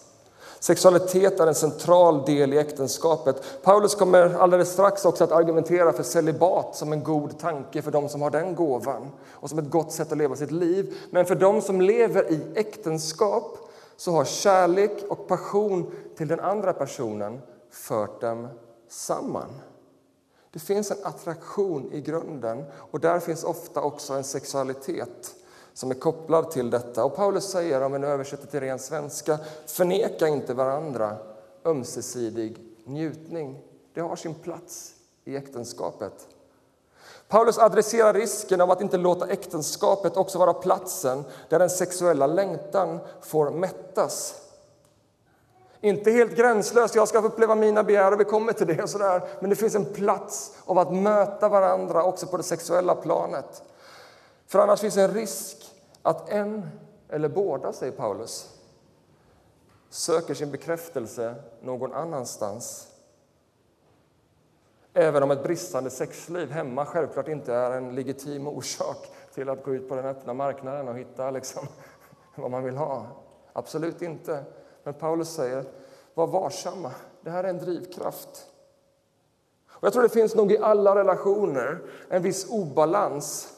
Sexualitet 0.60 1.40
är 1.40 1.48
en 1.48 1.56
central 1.56 2.26
del 2.26 2.54
i 2.54 2.58
äktenskapet. 2.58 3.44
Paulus 3.64 3.96
kommer 3.96 4.36
alldeles 4.36 4.72
strax 4.72 5.06
också 5.06 5.24
att 5.24 5.32
argumentera 5.32 5.94
för 5.94 6.04
celibat 6.04 6.76
som 6.76 6.94
en 6.94 7.04
god 7.04 7.40
tanke 7.40 7.82
för 7.82 7.92
dem 7.92 8.10
som 8.10 8.22
har 8.22 8.30
den 8.30 8.56
gåvan 8.56 9.12
och 9.30 9.50
som 9.50 9.60
ett 9.60 9.70
gott 9.70 9.92
sätt 9.92 10.12
att 10.12 10.18
leva 10.18 10.36
sitt 10.36 10.52
liv. 10.52 10.98
Men 11.12 11.26
för 11.26 11.36
dem 11.36 11.62
som 11.62 11.82
lever 11.82 12.32
i 12.32 12.42
äktenskap 12.56 13.67
så 13.98 14.12
har 14.12 14.26
kärlek 14.26 15.04
och 15.10 15.28
passion 15.28 15.92
till 16.16 16.28
den 16.28 16.40
andra 16.40 16.74
personen 16.74 17.42
fört 17.70 18.22
dem 18.22 18.48
samman. 18.88 19.62
Det 20.52 20.60
finns 20.60 20.92
en 20.92 20.98
attraktion 21.04 21.92
i 21.94 22.02
grunden 22.02 22.66
och 22.92 23.00
där 23.00 23.20
finns 23.20 23.44
ofta 23.44 23.82
också 23.82 24.14
en 24.14 24.24
sexualitet 24.24 25.36
som 25.74 25.92
är 25.92 25.96
kopplad 25.96 26.52
till 26.52 26.70
detta. 26.70 27.06
Och 27.06 27.16
Paulus 27.16 27.46
säger, 27.52 27.82
om 27.82 27.92
vi 27.92 28.00
nu 28.00 28.08
översätter 28.08 28.48
till 28.48 28.60
ren 28.60 28.80
svenska, 28.80 29.40
förneka 29.66 30.28
inte 30.28 30.54
varandra 30.54 31.18
ömsesidig 31.66 32.58
njutning. 32.84 33.64
Det 33.94 34.02
har 34.02 34.16
sin 34.16 34.36
plats 34.36 34.94
i 35.26 35.36
äktenskapet. 35.36 36.28
Paulus 37.28 37.58
adresserar 37.58 38.14
risken 38.14 38.62
av 38.62 38.72
att 38.72 38.82
inte 38.82 38.98
låta 38.98 39.28
äktenskapet 39.28 40.18
också 40.18 40.40
vara 40.40 40.54
platsen 40.54 41.24
där 41.50 41.60
den 41.60 41.70
sexuella 41.70 42.28
längtan 42.28 43.00
får 43.22 43.52
mättas. 43.52 44.42
Inte 45.82 46.12
helt 46.12 46.36
gränslöst, 46.36 46.96
jag 46.96 47.08
ska 47.08 47.20
uppleva 47.20 47.56
mina 47.56 47.84
begär 47.84 48.12
och 48.12 48.20
vi 48.20 48.26
kommer 48.26 48.54
till 48.54 48.68
det. 48.68 48.84
Och 48.84 48.90
sådär. 48.90 49.28
Men 49.40 49.50
det 49.50 49.56
finns 49.56 49.76
en 49.76 49.94
plats 49.94 50.54
av 50.66 50.80
att 50.80 50.94
möta 50.94 51.50
varandra 51.50 52.04
också 52.04 52.28
på 52.28 52.38
det 52.38 52.44
sexuella 52.44 52.96
planet. 52.96 53.64
För 54.48 54.60
annars 54.60 54.80
finns 54.80 54.98
en 54.98 55.14
risk 55.14 55.76
att 56.02 56.30
en 56.30 56.70
eller 57.10 57.30
båda, 57.30 57.74
säger 57.74 57.92
Paulus, 57.92 58.50
söker 59.90 60.34
sin 60.34 60.52
bekräftelse 60.52 61.36
någon 61.62 61.94
annanstans. 61.94 62.88
Även 65.00 65.24
om 65.24 65.32
ett 65.32 65.44
bristande 65.44 65.90
sexliv 65.90 66.52
hemma 66.52 66.86
självklart 66.86 67.28
inte 67.28 67.54
är 67.54 67.72
en 67.72 67.96
legitim 67.96 68.48
orsak 68.48 68.98
till 69.34 69.50
att 69.50 69.64
gå 69.64 69.74
ut 69.74 69.90
på 69.90 69.96
den 69.96 70.06
öppna 70.06 70.34
marknaden 70.34 70.88
och 70.88 70.98
hitta 70.98 71.32
liksom, 71.32 71.68
vad 72.36 72.52
man 72.52 72.64
vill 72.64 72.78
ha. 72.78 73.06
Absolut 73.54 74.02
inte. 74.02 74.44
Men 74.84 74.94
Paulus 74.94 75.30
säger, 75.30 75.64
var 76.14 76.28
varsamma. 76.28 76.92
Det 77.22 77.30
här 77.30 77.44
är 77.44 77.50
en 77.50 77.58
drivkraft. 77.58 78.48
Och 79.70 79.84
jag 79.84 79.94
tror 79.94 80.04
det 80.04 80.10
finns 80.10 80.36
nog 80.36 80.52
i 80.52 80.58
alla 80.58 80.96
relationer 80.96 81.80
en 82.10 82.22
viss 82.22 82.50
obalans 82.50 83.54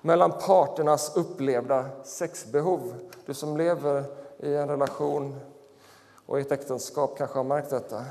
mellan 0.00 0.32
parternas 0.32 1.16
upplevda 1.16 1.84
sexbehov. 2.04 2.94
Du 3.26 3.34
som 3.34 3.56
lever 3.56 4.04
i 4.38 4.54
en 4.54 4.68
relation 4.68 5.40
och 6.26 6.38
i 6.38 6.42
ett 6.42 6.52
äktenskap 6.52 7.18
kanske 7.18 7.38
har 7.38 7.44
märkt 7.44 7.70
detta. 7.70 8.04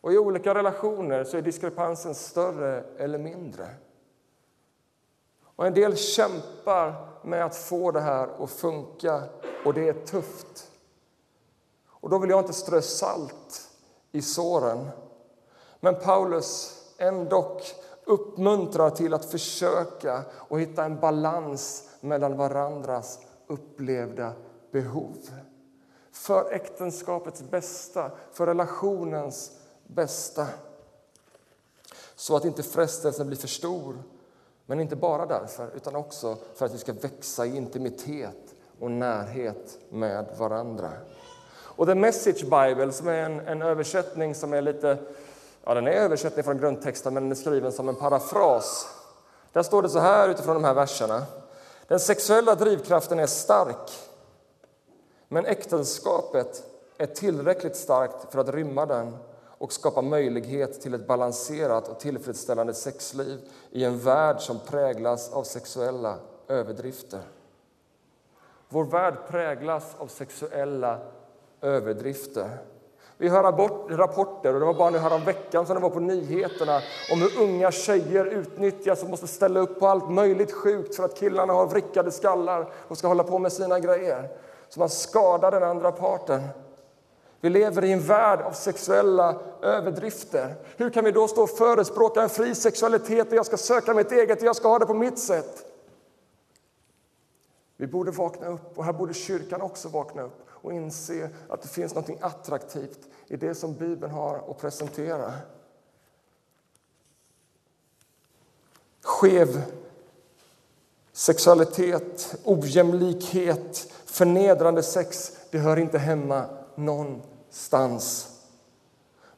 Och 0.00 0.12
I 0.12 0.18
olika 0.18 0.54
relationer 0.54 1.24
så 1.24 1.36
är 1.36 1.42
diskrepansen 1.42 2.14
större 2.14 2.84
eller 2.98 3.18
mindre. 3.18 3.68
Och 5.42 5.66
En 5.66 5.74
del 5.74 5.96
kämpar 5.96 7.08
med 7.22 7.44
att 7.44 7.56
få 7.56 7.90
det 7.90 8.00
här 8.00 8.44
att 8.44 8.50
funka, 8.50 9.22
och 9.64 9.74
det 9.74 9.88
är 9.88 9.92
tufft. 9.92 10.70
Och 11.86 12.10
Då 12.10 12.18
vill 12.18 12.30
jag 12.30 12.40
inte 12.40 12.52
strö 12.52 12.82
salt 12.82 13.70
i 14.12 14.22
såren. 14.22 14.88
Men 15.80 15.94
Paulus 15.94 16.82
ändock 16.98 17.74
uppmuntrar 18.04 18.90
till 18.90 19.14
att 19.14 19.24
försöka 19.24 20.22
och 20.32 20.60
hitta 20.60 20.84
en 20.84 21.00
balans 21.00 21.88
mellan 22.00 22.36
varandras 22.36 23.18
upplevda 23.46 24.32
behov. 24.70 25.16
För 26.12 26.52
äktenskapets 26.52 27.42
bästa, 27.42 28.10
för 28.32 28.46
relationens 28.46 29.59
bästa. 29.94 30.46
Så 32.14 32.36
att 32.36 32.44
inte 32.44 32.62
frestelsen 32.62 33.26
blir 33.26 33.38
för 33.38 33.48
stor. 33.48 34.02
Men 34.66 34.80
inte 34.80 34.96
bara 34.96 35.26
därför, 35.26 35.70
utan 35.76 35.96
också 35.96 36.36
för 36.54 36.66
att 36.66 36.74
vi 36.74 36.78
ska 36.78 36.92
växa 36.92 37.46
i 37.46 37.56
intimitet 37.56 38.54
och 38.80 38.90
närhet 38.90 39.78
med 39.88 40.26
varandra. 40.38 40.92
Och 41.52 41.86
The 41.86 41.94
Message 41.94 42.42
Bible, 42.42 42.92
som 42.92 43.08
är 43.08 43.22
en, 43.22 43.40
en 43.40 43.62
översättning 43.62 44.34
som 44.34 44.52
är 44.52 44.62
lite 44.62 44.98
Ja, 45.64 45.74
den 45.74 45.86
är 45.86 45.92
översättning 45.92 46.44
från 46.44 46.58
grundtexten, 46.58 47.14
men 47.14 47.22
den 47.22 47.32
är 47.32 47.36
skriven 47.36 47.72
som 47.72 47.88
en 47.88 47.94
parafras. 47.94 48.88
Där 49.52 49.62
står 49.62 49.82
det 49.82 49.88
så 49.88 49.98
här 49.98 50.28
utifrån 50.28 50.54
de 50.54 50.64
här 50.64 50.74
verserna. 50.74 51.22
Den 51.88 52.00
sexuella 52.00 52.54
drivkraften 52.54 53.18
är 53.18 53.26
stark, 53.26 53.90
men 55.28 55.46
äktenskapet 55.46 56.62
är 56.98 57.06
tillräckligt 57.06 57.76
starkt 57.76 58.32
för 58.32 58.38
att 58.38 58.48
rymma 58.48 58.86
den 58.86 59.16
och 59.60 59.72
skapa 59.72 60.02
möjlighet 60.02 60.80
till 60.80 60.94
ett 60.94 61.06
balanserat 61.06 61.88
och 61.88 62.00
tillfredsställande 62.00 62.74
sexliv 62.74 63.38
i 63.70 63.84
en 63.84 63.98
värld 63.98 64.40
som 64.40 64.58
präglas 64.58 65.32
av 65.32 65.42
sexuella 65.42 66.16
överdrifter. 66.48 67.20
Vår 68.68 68.84
värld 68.84 69.14
präglas 69.28 69.94
av 69.98 70.06
sexuella 70.06 70.98
överdrifter. 71.60 72.58
Vi 73.16 73.28
hör 73.28 73.42
rapporter, 73.96 74.54
och 74.54 74.60
det 74.60 74.66
var 74.66 74.74
bara 74.74 74.90
nu 74.90 74.98
häromveckan 74.98 75.66
som 75.66 75.74
det 75.74 75.82
var 75.82 75.90
på 75.90 76.00
nyheterna 76.00 76.80
om 77.12 77.22
hur 77.22 77.42
unga 77.42 77.70
tjejer 77.70 78.24
utnyttjas 78.24 79.02
och 79.02 79.10
måste 79.10 79.26
ställa 79.26 79.60
upp 79.60 79.80
på 79.80 79.86
allt 79.86 80.10
möjligt 80.10 80.52
sjukt 80.52 80.96
för 80.96 81.04
att 81.04 81.16
killarna 81.18 81.52
har 81.52 81.66
vrickade 81.66 82.10
skallar 82.10 82.72
och 82.88 82.98
ska 82.98 83.08
hålla 83.08 83.24
på 83.24 83.38
med 83.38 83.52
sina 83.52 83.80
grejer. 83.80 84.28
Så 84.68 84.80
man 84.80 84.88
skadar 84.88 85.50
den 85.50 85.62
andra 85.62 85.92
parten. 85.92 86.40
Vi 87.40 87.50
lever 87.50 87.84
i 87.84 87.92
en 87.92 88.00
värld 88.00 88.40
av 88.40 88.52
sexuella 88.52 89.40
överdrifter. 89.62 90.54
Hur 90.76 90.90
kan 90.90 91.04
vi 91.04 91.12
då 91.12 91.28
stå 91.28 91.42
och 91.42 91.50
förespråka 91.50 92.22
en 92.22 92.28
fri 92.28 92.54
sexualitet 92.54 93.28
och 93.28 93.34
jag 93.34 93.46
ska 93.46 93.56
söka 93.56 93.94
mitt 93.94 94.12
eget 94.12 94.38
och 94.40 94.46
jag 94.46 94.56
ska 94.56 94.68
ha 94.68 94.78
det 94.78 94.86
på 94.86 94.94
mitt 94.94 95.18
sätt? 95.18 95.66
Vi 97.76 97.86
borde 97.86 98.10
vakna 98.10 98.46
upp, 98.46 98.78
och 98.78 98.84
här 98.84 98.92
borde 98.92 99.14
kyrkan 99.14 99.60
också 99.60 99.88
vakna 99.88 100.22
upp 100.22 100.46
och 100.48 100.72
inse 100.72 101.30
att 101.48 101.62
det 101.62 101.68
finns 101.68 101.94
något 101.94 102.10
attraktivt 102.20 102.98
i 103.26 103.36
det 103.36 103.54
som 103.54 103.74
Bibeln 103.74 104.12
har 104.12 104.50
att 104.50 104.58
presentera. 104.58 105.32
Skev 109.02 109.62
sexualitet, 111.12 112.36
ojämlikhet, 112.44 113.92
förnedrande 114.04 114.82
sex, 114.82 115.38
det 115.50 115.58
hör 115.58 115.76
inte 115.76 115.98
hemma 115.98 116.44
någonstans. 116.74 117.29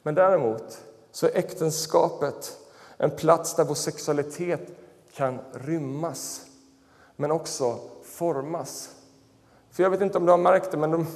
Men 0.03 0.15
däremot 0.15 0.81
så 1.11 1.25
är 1.25 1.37
äktenskapet 1.37 2.57
en 2.97 3.11
plats 3.11 3.55
där 3.55 3.65
vår 3.65 3.75
sexualitet 3.75 4.71
kan 5.13 5.39
rymmas, 5.53 6.41
men 7.15 7.31
också 7.31 7.79
formas. 8.03 8.89
För 9.71 9.83
jag 9.83 9.89
vet 9.89 10.01
inte 10.01 10.17
om 10.17 10.25
du 10.25 10.31
har 10.31 10.37
märkt 10.37 10.71
det, 10.71 10.77
men 10.77 10.91
de, 10.91 11.07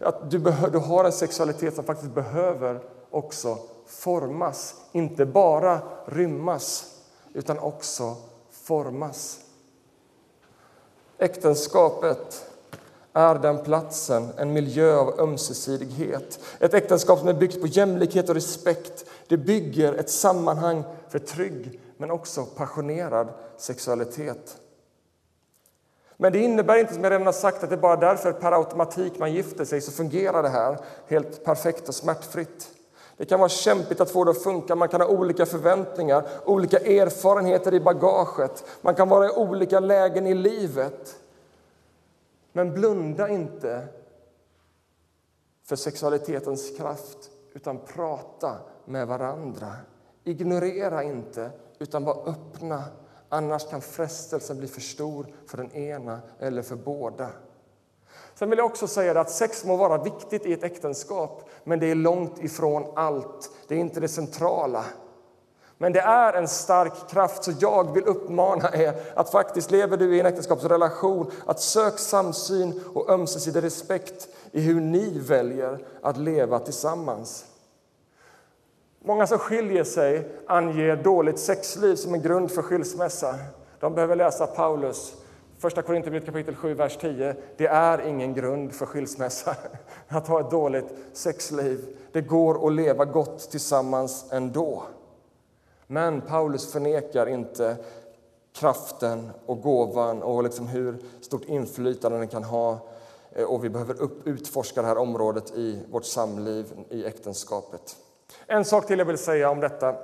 att 0.00 0.30
du, 0.30 0.38
du 0.72 0.78
har 0.78 1.04
en 1.04 1.12
sexualitet 1.12 1.74
som 1.74 1.84
faktiskt 1.84 2.12
behöver 2.12 2.80
också 3.10 3.58
formas. 3.86 4.74
Inte 4.92 5.26
bara 5.26 5.80
rymmas, 6.06 6.98
utan 7.32 7.58
också 7.58 8.16
formas. 8.50 9.40
Äktenskapet 11.18 12.51
är 13.12 13.34
den 13.34 13.58
platsen, 13.58 14.28
en 14.36 14.52
miljö 14.52 14.96
av 14.96 15.20
ömsesidighet. 15.20 16.38
Ett 16.58 16.74
äktenskap 16.74 17.18
som 17.18 17.28
är 17.28 17.34
byggt 17.34 17.60
på 17.60 17.66
jämlikhet 17.66 18.28
och 18.28 18.34
respekt. 18.34 19.04
Det 19.28 19.36
bygger 19.36 19.92
ett 19.94 20.10
sammanhang 20.10 20.84
för 21.08 21.18
trygg, 21.18 21.80
men 21.96 22.10
också 22.10 22.44
passionerad 22.44 23.28
sexualitet. 23.56 24.56
Men 26.16 26.32
det 26.32 26.38
innebär 26.38 26.76
inte, 26.76 26.94
som 26.94 27.04
jag 27.04 27.10
redan 27.10 27.26
har 27.26 27.32
sagt, 27.32 27.64
att 27.64 27.70
det 27.70 27.76
bara 27.76 27.96
därför 27.96 28.32
per 28.32 28.52
automatik 28.52 29.18
man 29.18 29.32
gifter 29.32 29.64
sig 29.64 29.80
så 29.80 29.92
fungerar 29.92 30.42
det 30.42 30.48
här 30.48 30.78
helt 31.08 31.44
perfekt 31.44 31.88
och 31.88 31.94
smärtfritt. 31.94 32.68
Det 33.16 33.24
kan 33.24 33.40
vara 33.40 33.48
kämpigt 33.48 34.00
att 34.00 34.10
få 34.10 34.24
det 34.24 34.30
att 34.30 34.42
funka, 34.42 34.74
man 34.74 34.88
kan 34.88 35.00
ha 35.00 35.08
olika 35.08 35.46
förväntningar, 35.46 36.24
olika 36.44 36.78
erfarenheter 36.78 37.74
i 37.74 37.80
bagaget, 37.80 38.64
man 38.80 38.94
kan 38.94 39.08
vara 39.08 39.26
i 39.26 39.30
olika 39.30 39.80
lägen 39.80 40.26
i 40.26 40.34
livet. 40.34 41.16
Men 42.52 42.74
blunda 42.74 43.28
inte 43.28 43.88
för 45.64 45.76
sexualitetens 45.76 46.76
kraft, 46.76 47.30
utan 47.52 47.78
prata 47.78 48.56
med 48.84 49.06
varandra. 49.06 49.72
Ignorera 50.24 51.02
inte, 51.02 51.50
utan 51.78 52.04
var 52.04 52.28
öppna 52.28 52.84
Annars 53.34 53.70
kan 53.70 53.80
frestelsen 53.80 54.58
bli 54.58 54.68
för 54.68 54.80
stor 54.80 55.26
för 55.46 55.56
den 55.56 55.72
ena 55.72 56.20
eller 56.38 56.62
för 56.62 56.76
båda. 56.76 57.28
Sen 58.34 58.50
vill 58.50 58.58
jag 58.58 58.66
också 58.66 58.86
säga 58.86 59.20
att 59.20 59.30
sex 59.30 59.64
må 59.64 59.76
vara 59.76 60.02
viktigt 60.02 60.46
i 60.46 60.52
ett 60.52 60.64
äktenskap, 60.64 61.48
men 61.64 61.78
det 61.78 61.86
är 61.86 61.94
långt 61.94 62.38
ifrån 62.38 62.92
allt. 62.96 63.50
Det 63.68 63.74
är 63.74 63.78
inte 63.78 64.00
det 64.00 64.08
centrala. 64.08 64.84
Men 65.82 65.92
det 65.92 66.00
är 66.00 66.32
en 66.32 66.48
stark 66.48 66.92
kraft, 67.10 67.44
så 67.44 67.52
jag 67.60 67.94
vill 67.94 68.04
uppmana 68.04 68.70
er 68.74 68.94
att 69.14 69.30
faktiskt 69.30 69.70
lever 69.70 69.96
du 69.96 70.16
i 70.16 70.20
en 70.20 70.26
äktenskapsrelation, 70.26 71.30
att 71.46 71.60
sök 71.60 71.98
samsyn 71.98 72.80
och 72.94 73.10
ömsesidig 73.10 73.62
respekt 73.62 74.28
i 74.52 74.60
hur 74.60 74.80
ni 74.80 75.18
väljer 75.18 75.78
att 76.02 76.16
leva 76.16 76.58
tillsammans. 76.58 77.44
Många 79.04 79.26
som 79.26 79.38
skiljer 79.38 79.84
sig 79.84 80.28
anger 80.46 80.96
dåligt 80.96 81.38
sexliv 81.38 81.96
som 81.96 82.14
en 82.14 82.22
grund 82.22 82.50
för 82.50 82.62
skilsmässa. 82.62 83.34
De 83.80 83.94
behöver 83.94 84.16
läsa 84.16 84.46
Paulus 84.46 85.14
Första 85.58 85.82
Korinthierbrevet 85.82 86.26
kapitel 86.26 86.54
7, 86.54 86.74
vers 86.74 86.96
10. 87.00 87.36
Det 87.56 87.66
är 87.66 88.08
ingen 88.08 88.34
grund 88.34 88.72
för 88.72 88.86
skilsmässa 88.86 89.56
att 90.08 90.28
ha 90.28 90.40
ett 90.40 90.50
dåligt 90.50 90.94
sexliv. 91.12 91.96
Det 92.12 92.20
går 92.20 92.66
att 92.66 92.72
leva 92.72 93.04
gott 93.04 93.50
tillsammans 93.50 94.24
ändå. 94.32 94.82
Men 95.92 96.20
Paulus 96.20 96.72
förnekar 96.72 97.26
inte 97.26 97.76
kraften 98.52 99.30
och 99.46 99.60
gåvan 99.60 100.22
och 100.22 100.42
liksom 100.42 100.66
hur 100.66 100.98
stort 101.20 101.44
inflytande 101.44 102.18
den 102.18 102.28
kan 102.28 102.44
ha. 102.44 102.88
Eh, 103.32 103.44
och 103.44 103.64
vi 103.64 103.70
behöver 103.70 104.02
upp, 104.02 104.26
utforska 104.26 104.82
det 104.82 104.88
här 104.88 104.98
området 104.98 105.50
i 105.50 105.82
vårt 105.90 106.04
samliv, 106.04 106.72
i 106.90 107.04
äktenskapet. 107.04 107.96
En 108.46 108.64
sak 108.64 108.86
till 108.86 108.98
jag 108.98 109.06
vill 109.06 109.18
säga 109.18 109.50
om 109.50 109.60
detta 109.60 109.96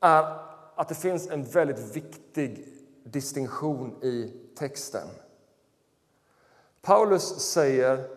är 0.00 0.38
att 0.74 0.88
det 0.88 0.94
finns 0.94 1.28
en 1.28 1.44
väldigt 1.44 1.96
viktig 1.96 2.68
distinktion 3.04 4.04
i 4.04 4.32
texten. 4.58 5.08
Paulus 6.82 7.40
säger 7.40 8.08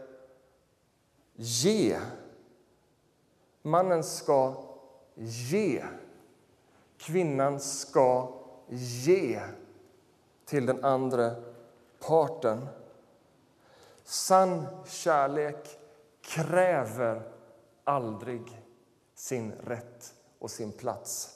ge. 1.36 2.00
Mannen 3.62 4.04
ska 4.04 4.65
ge. 5.16 5.84
Kvinnan 6.98 7.60
ska 7.60 8.34
ge 8.70 9.42
till 10.46 10.66
den 10.66 10.84
andra 10.84 11.32
parten. 12.08 12.68
Sann 14.04 14.68
kärlek 14.86 15.80
kräver 16.22 17.22
aldrig 17.84 18.62
sin 19.16 19.52
rätt 19.52 20.14
och 20.40 20.52
sin 20.52 20.72
plats. 20.72 21.32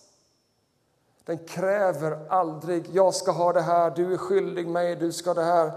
Den 1.23 1.37
kräver 1.37 2.27
aldrig 2.29 2.87
jag 2.91 3.15
ska 3.15 3.31
ha 3.31 3.53
det 3.53 3.61
här, 3.61 3.91
du 3.95 4.13
är 4.13 4.17
skyldig 4.17 4.67
mig, 4.67 4.95
du 4.95 5.11
ska 5.11 5.33
det 5.33 5.43
här. 5.43 5.71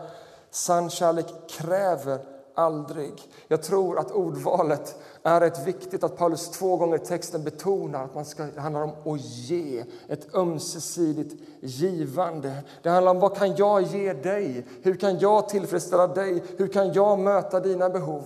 Sann 0.50 0.90
kärlek 0.90 1.26
kräver 1.48 2.31
aldrig. 2.54 3.12
Jag 3.48 3.62
tror 3.62 3.98
att 3.98 4.10
ordvalet 4.10 4.96
är 5.22 5.40
rätt 5.40 5.66
viktigt, 5.66 6.04
att 6.04 6.16
Paulus 6.16 6.50
två 6.50 6.76
gånger 6.76 6.96
i 6.96 6.98
texten 6.98 7.44
betonar 7.44 8.04
att 8.04 8.14
man 8.14 8.24
ska, 8.24 8.42
det 8.42 8.60
handlar 8.60 8.82
om 8.82 9.14
att 9.14 9.20
ge, 9.20 9.84
ett 10.08 10.34
ömsesidigt 10.34 11.34
givande. 11.60 12.52
Det 12.82 12.90
handlar 12.90 13.10
om 13.10 13.20
vad 13.20 13.36
kan 13.36 13.56
jag 13.56 13.82
ge 13.82 14.12
dig? 14.12 14.66
Hur 14.82 14.94
kan 14.94 15.18
jag 15.18 15.48
tillfredsställa 15.48 16.06
dig? 16.06 16.42
Hur 16.56 16.68
kan 16.68 16.92
jag 16.92 17.18
möta 17.18 17.60
dina 17.60 17.90
behov? 17.90 18.24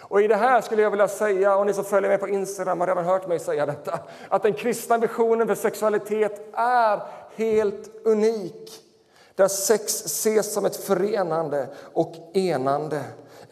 Och 0.00 0.22
I 0.22 0.28
det 0.28 0.36
här 0.36 0.60
skulle 0.60 0.82
jag 0.82 0.90
vilja 0.90 1.08
säga, 1.08 1.56
och 1.56 1.66
ni 1.66 1.74
som 1.74 1.84
följer 1.84 2.10
mig 2.10 2.18
på 2.18 2.28
Instagram 2.28 2.80
har 2.80 2.86
redan 2.86 3.04
hört 3.04 3.28
mig 3.28 3.38
säga 3.38 3.66
detta, 3.66 3.98
att 4.28 4.42
den 4.42 4.52
kristna 4.52 4.98
visionen 4.98 5.46
för 5.46 5.54
sexualitet 5.54 6.50
är 6.52 7.02
helt 7.36 7.90
unik. 8.04 8.80
Där 9.34 9.48
sex 9.48 10.04
ses 10.04 10.52
som 10.54 10.64
ett 10.64 10.76
förenande 10.76 11.68
och 11.92 12.14
enande 12.34 13.04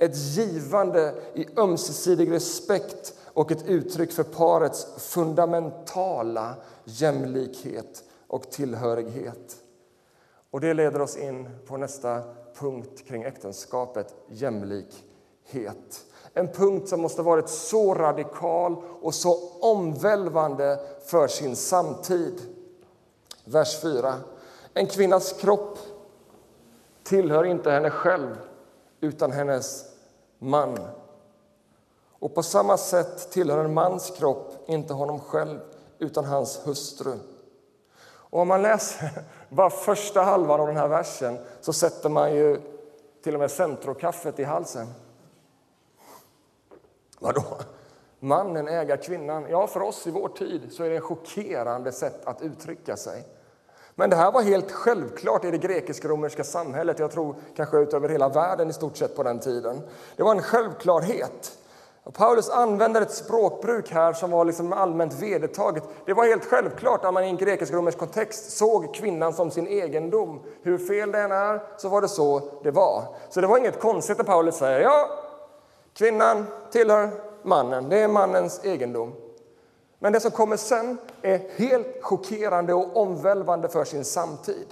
ett 0.03 0.17
givande 0.17 1.15
i 1.35 1.47
ömsesidig 1.57 2.33
respekt 2.33 3.15
och 3.27 3.53
ett 3.53 3.67
uttryck 3.67 4.13
för 4.13 4.23
parets 4.23 4.87
fundamentala 4.99 6.55
jämlikhet 6.85 8.05
och 8.27 8.51
tillhörighet. 8.51 9.57
Och 10.51 10.61
Det 10.61 10.75
leder 10.75 11.01
oss 11.01 11.17
in 11.17 11.49
på 11.67 11.77
nästa 11.77 12.23
punkt 12.55 13.05
kring 13.09 13.23
äktenskapet, 13.23 14.15
jämlikhet. 14.29 16.05
En 16.35 16.49
punkt 16.49 16.89
som 16.89 17.01
måste 17.01 17.23
varit 17.23 17.49
så 17.49 17.95
radikal 17.95 18.77
och 19.01 19.15
så 19.15 19.51
omvälvande 19.61 20.79
för 21.07 21.29
sin 21.29 21.57
samtid. 21.57 22.41
Vers 23.45 23.81
4. 23.81 24.15
En 24.75 24.87
kvinnas 24.87 25.33
kropp 25.33 25.79
tillhör 27.03 27.45
inte 27.45 27.71
henne 27.71 27.91
själv 27.91 28.37
utan 29.01 29.33
hennes 29.33 29.92
man. 30.43 30.79
Och 32.19 32.35
på 32.35 32.43
samma 32.43 32.77
sätt 32.77 33.31
tillhör 33.31 33.65
en 33.65 33.75
mans 33.75 34.11
kropp 34.11 34.65
inte 34.67 34.95
honom 34.95 35.21
själv 35.21 35.61
utan 35.99 36.25
hans 36.25 36.67
hustru. 36.67 37.19
Och 38.05 38.41
om 38.41 38.49
man 38.49 38.63
läser 38.63 39.11
bara 39.49 39.71
första 39.71 40.23
halvan 40.23 40.61
av 40.61 40.67
den 40.67 40.77
här 40.77 40.89
versen 40.89 41.39
så 41.61 41.73
sätter 41.73 42.09
man 42.09 42.35
ju 42.35 42.61
till 43.23 43.35
och 43.35 43.41
med 43.41 43.51
centrokaffet 43.51 44.39
i 44.39 44.45
halsen. 44.45 44.87
Vadå? 47.19 47.45
Mannen 48.21 48.69
äger 48.69 48.97
kvinnan? 48.97 49.47
Ja, 49.51 49.67
för 49.67 49.81
oss 49.83 50.07
i 50.07 50.11
vår 50.11 50.29
tid 50.29 50.73
så 50.73 50.85
är 50.85 50.91
det 50.91 50.97
ett 50.97 51.03
chockerande 51.03 51.93
sätt 51.93 52.25
att 52.25 52.43
uttrycka 52.43 52.97
sig. 52.97 53.25
Men 53.95 54.11
det 54.11 54.17
här 54.17 54.33
var 54.33 54.43
helt 54.43 54.73
självklart 54.73 55.45
i 55.45 55.51
det 55.51 55.59
grekisk-romerska 55.59 56.45
samhället. 56.45 56.99
Jag 56.99 57.11
tror 57.11 57.35
kanske 57.57 57.79
utöver 57.79 58.09
hela 58.09 58.29
världen 58.29 58.71
i 58.71 58.73
stort 58.73 58.97
sett 58.97 59.17
på 59.17 59.23
den 59.23 59.41
tiden. 59.41 59.81
Det 60.17 60.23
var 60.23 60.31
en 60.31 60.43
självklarhet. 60.43 61.59
Paulus 62.13 62.51
använder 62.51 63.01
ett 63.01 63.15
språkbruk 63.15 63.91
här 63.91 64.13
som 64.13 64.31
var 64.31 64.45
liksom 64.45 64.73
allmänt 64.73 65.23
vedertaget. 65.23 65.85
Det 66.07 66.15
var 66.15 66.27
helt 66.27 66.45
självklart 66.45 67.05
att 67.05 67.15
man 67.15 67.25
i 67.25 67.29
en 67.29 67.37
grekisk-romersk 67.37 67.99
kontext 67.99 68.57
såg 68.57 68.95
kvinnan 68.95 69.33
som 69.33 69.51
sin 69.51 69.67
egendom. 69.67 70.41
Hur 70.63 70.79
fel 70.79 71.13
det 71.13 71.19
än 71.19 71.33
är, 71.33 71.63
så 71.77 71.89
var 71.89 72.01
det 72.01 72.09
så 72.09 72.43
det 72.63 72.71
var. 72.71 73.05
Så 73.31 73.41
det 73.41 73.47
var 73.47 73.59
inget 73.59 73.81
konstigt 73.81 74.19
när 74.19 74.25
Paulus 74.25 74.55
säger 74.55 74.81
ja, 74.81 75.09
kvinnan 75.95 76.47
tillhör 76.73 77.11
mannen, 77.43 77.89
det 77.89 77.99
är 77.99 78.09
mannens 78.09 78.65
egendom. 78.65 79.13
Men 80.03 80.13
det 80.13 80.21
som 80.21 80.31
kommer 80.31 80.57
sen 80.57 80.99
är 81.23 81.41
helt 81.57 82.03
chockerande 82.03 82.75
och 82.75 82.97
omvälvande 82.97 83.69
för 83.69 83.85
sin 83.85 84.05
samtid. 84.05 84.67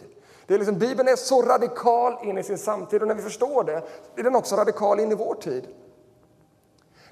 Det 0.46 0.54
är 0.54 0.58
liksom, 0.58 0.78
Bibeln 0.78 1.08
är 1.08 1.16
så 1.16 1.42
radikal 1.42 2.28
in 2.28 2.38
i 2.38 2.42
sin 2.42 2.58
samtid 2.58 3.02
och 3.02 3.08
när 3.08 3.14
vi 3.14 3.22
förstår 3.22 3.64
det 3.64 3.82
är 4.16 4.22
den 4.22 4.36
också 4.36 4.56
radikal 4.56 5.00
in 5.00 5.12
i 5.12 5.14
vår 5.14 5.34
tid. 5.34 5.66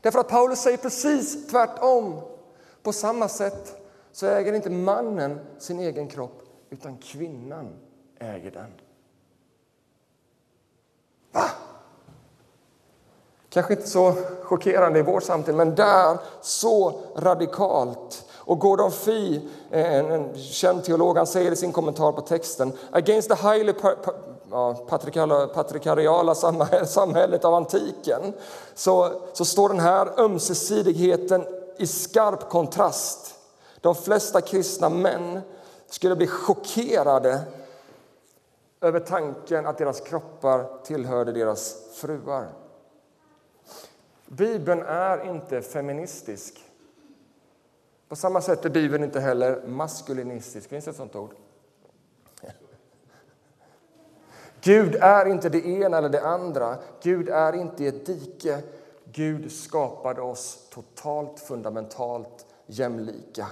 Därför 0.01 0.19
att 0.19 0.29
Paulus 0.29 0.61
säger 0.61 0.77
precis 0.77 1.47
tvärtom. 1.47 2.21
På 2.83 2.93
samma 2.93 3.29
sätt 3.29 3.83
så 4.13 4.27
äger 4.27 4.53
inte 4.53 4.71
mannen 4.71 5.41
sin 5.59 5.81
egen 5.81 6.09
kropp 6.09 6.43
utan 6.71 6.99
kvinnan 6.99 7.77
äger 8.19 8.51
den. 8.51 8.73
Kanske 13.51 13.75
inte 13.75 13.89
så 13.89 14.15
chockerande 14.43 14.99
i 14.99 15.03
vår 15.03 15.21
samtid, 15.21 15.55
men 15.55 15.75
där 15.75 16.19
så 16.41 17.01
radikalt. 17.17 18.25
Och 18.37 18.59
Gordon 18.59 18.93
Fee, 18.93 19.41
eh, 19.71 19.95
en, 19.95 20.11
en 20.11 20.39
känd 20.39 20.85
teolog, 20.85 21.17
han 21.17 21.27
säger 21.27 21.53
i 21.53 21.57
sin 21.57 21.73
kommentar 21.73 22.13
på 22.13 22.21
texten 22.21 22.73
Against 22.91 23.29
the 23.29 23.35
highly 23.35 23.73
patriarkala 25.55 26.35
samhället 26.87 27.45
av 27.45 27.55
antiken 27.55 28.33
så, 28.75 29.13
så 29.33 29.45
står 29.45 29.69
den 29.69 29.81
här 29.81 30.21
ömsesidigheten 30.21 31.45
i 31.79 31.87
skarp 31.87 32.49
kontrast. 32.49 33.35
De 33.81 33.95
flesta 33.95 34.41
kristna 34.41 34.89
män 34.89 35.41
skulle 35.91 36.17
bli 36.17 36.27
chockerade 36.27 37.41
över 38.81 39.01
tanken 39.01 39.67
att 39.67 39.79
deras 39.79 40.01
kroppar 40.01 40.67
tillhörde 40.85 41.33
deras 41.33 41.77
fruar. 41.95 42.49
Bibeln 44.29 44.83
är 44.83 45.31
inte 45.31 45.63
feministisk. 45.63 46.65
På 48.09 48.17
samma 48.17 48.41
sätt 48.41 48.65
är 48.65 48.71
Bibeln 48.71 49.05
inte 49.05 49.21
heller 49.21 49.67
maskulinistisk. 49.67 50.69
Finns 50.69 50.85
det 50.85 50.91
ett 50.91 50.97
sånt 50.97 51.17
ord? 51.17 51.35
Gud 54.61 54.95
är 54.95 55.27
inte 55.27 55.49
det 55.49 55.67
ena 55.67 55.99
eller 55.99 56.09
det 56.09 56.27
andra. 56.27 56.79
Gud 57.03 57.29
är 57.29 57.53
inte 57.53 57.85
i 57.85 57.87
ett 57.87 58.07
dike. 58.07 58.63
Gud 59.05 59.53
skapade 59.53 60.21
oss 60.21 60.69
totalt, 60.71 61.41
fundamentalt 61.41 62.47
jämlika. 62.67 63.47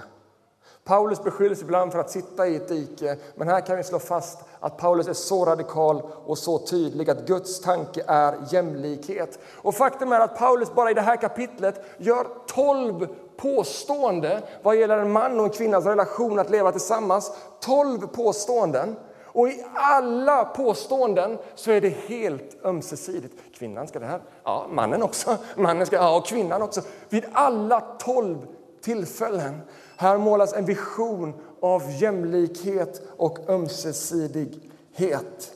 Paulus 0.87 1.23
beskylls 1.23 1.61
ibland 1.61 1.91
för 1.91 1.99
att 1.99 2.09
sitta 2.09 2.47
i 2.47 2.55
ett 2.55 2.67
dike, 2.67 3.17
men 3.35 3.47
här 3.47 3.61
kan 3.61 3.77
vi 3.77 3.83
slå 3.83 3.99
fast 3.99 4.39
att 4.59 4.77
Paulus 4.77 5.07
är 5.07 5.13
så 5.13 5.45
radikal 5.45 6.01
och 6.25 6.37
så 6.37 6.59
tydlig 6.59 7.09
att 7.09 7.27
Guds 7.27 7.61
tanke 7.61 8.03
är 8.07 8.35
jämlikhet. 8.51 9.39
Och 9.55 9.75
faktum 9.75 10.11
är 10.11 10.19
att 10.19 10.37
Paulus 10.37 10.73
bara 10.73 10.91
i 10.91 10.93
det 10.93 11.01
här 11.01 11.15
kapitlet 11.15 11.81
gör 11.97 12.27
tolv 12.47 13.07
påstående 13.37 14.41
vad 14.63 14.75
gäller 14.75 14.97
en 14.97 15.11
man 15.11 15.39
och 15.39 15.45
en 15.45 15.51
kvinnas 15.51 15.85
relation 15.85 16.39
att 16.39 16.49
leva 16.49 16.71
tillsammans. 16.71 17.31
Tolv 17.59 18.07
påståenden. 18.07 18.95
Och 19.25 19.47
i 19.47 19.65
alla 19.73 20.45
påståenden 20.45 21.37
så 21.55 21.71
är 21.71 21.81
det 21.81 21.89
helt 21.89 22.65
ömsesidigt. 22.65 23.33
Kvinnan 23.53 23.87
ska 23.87 23.99
det 23.99 24.05
här, 24.05 24.21
ja, 24.43 24.67
mannen 24.69 25.03
också, 25.03 25.37
mannen 25.55 25.85
ska, 25.85 25.95
ja, 25.95 26.17
och 26.17 26.25
kvinnan 26.25 26.61
också. 26.61 26.81
Vid 27.09 27.25
alla 27.33 27.79
tolv 27.81 28.37
tillfällen 28.81 29.61
här 29.97 30.17
målas 30.17 30.53
en 30.53 30.65
vision 30.65 31.33
av 31.61 31.91
jämlikhet 31.91 33.01
och 33.17 33.49
ömsesidighet. 33.49 35.53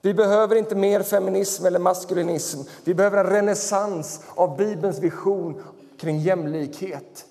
Vi 0.00 0.14
behöver 0.14 0.56
inte 0.56 0.74
mer 0.74 1.02
feminism 1.02 1.66
eller 1.66 1.78
maskulinism. 1.78 2.60
Vi 2.84 2.94
behöver 2.94 3.24
en 3.24 3.30
renässans 3.30 4.20
av 4.34 4.56
Bibelns 4.56 4.98
vision 4.98 5.62
kring 6.00 6.18
jämlikhet. 6.18 7.24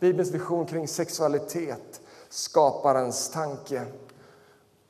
Bibelns 0.00 0.30
vision 0.30 0.66
kring 0.66 0.88
sexualitet, 0.88 2.00
skaparens 2.28 3.30
tanke. 3.30 3.82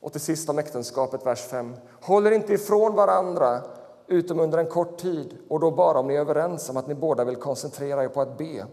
Och 0.00 0.12
till 0.12 0.20
sist 0.20 0.48
om 0.48 0.58
äktenskapet, 0.58 1.26
vers 1.26 1.40
5. 1.40 1.76
Håller 2.00 2.30
inte 2.30 2.52
ifrån 2.52 2.94
varandra 2.94 3.62
utom 4.06 4.40
under 4.40 4.58
en 4.58 4.66
kort 4.66 4.98
tid 4.98 5.38
och 5.48 5.60
då 5.60 5.70
bara 5.70 5.98
om 5.98 6.06
ni 6.06 6.14
är 6.14 6.20
överens 6.20 6.70
om 6.70 6.76
att 6.76 6.86
ni 6.86 6.94
båda 6.94 7.24
vill 7.24 7.36
koncentrera 7.36 8.04
er 8.04 8.08
på 8.08 8.20
att 8.20 8.38
be. 8.38 8.66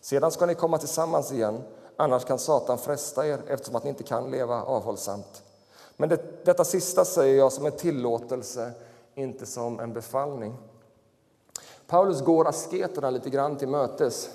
Sedan 0.00 0.30
ska 0.30 0.46
ni 0.46 0.54
komma 0.54 0.78
tillsammans 0.78 1.32
igen, 1.32 1.62
annars 1.96 2.24
kan 2.24 2.38
Satan 2.38 2.78
fresta 2.78 3.26
er 3.26 3.42
eftersom 3.48 3.76
att 3.76 3.84
ni 3.84 3.90
inte 3.90 4.02
kan 4.02 4.30
leva 4.30 4.62
avhållsamt. 4.62 5.42
Men 5.96 6.08
det, 6.08 6.44
detta 6.44 6.64
sista 6.64 7.04
säger 7.04 7.38
jag 7.38 7.52
som 7.52 7.66
en 7.66 7.72
tillåtelse, 7.72 8.72
inte 9.14 9.46
som 9.46 9.80
en 9.80 9.92
befallning. 9.92 10.56
Paulus 11.86 12.20
går 12.20 12.48
asketerna 12.48 13.10
lite 13.10 13.30
grann 13.30 13.56
till 13.56 13.68
mötes. 13.68 14.30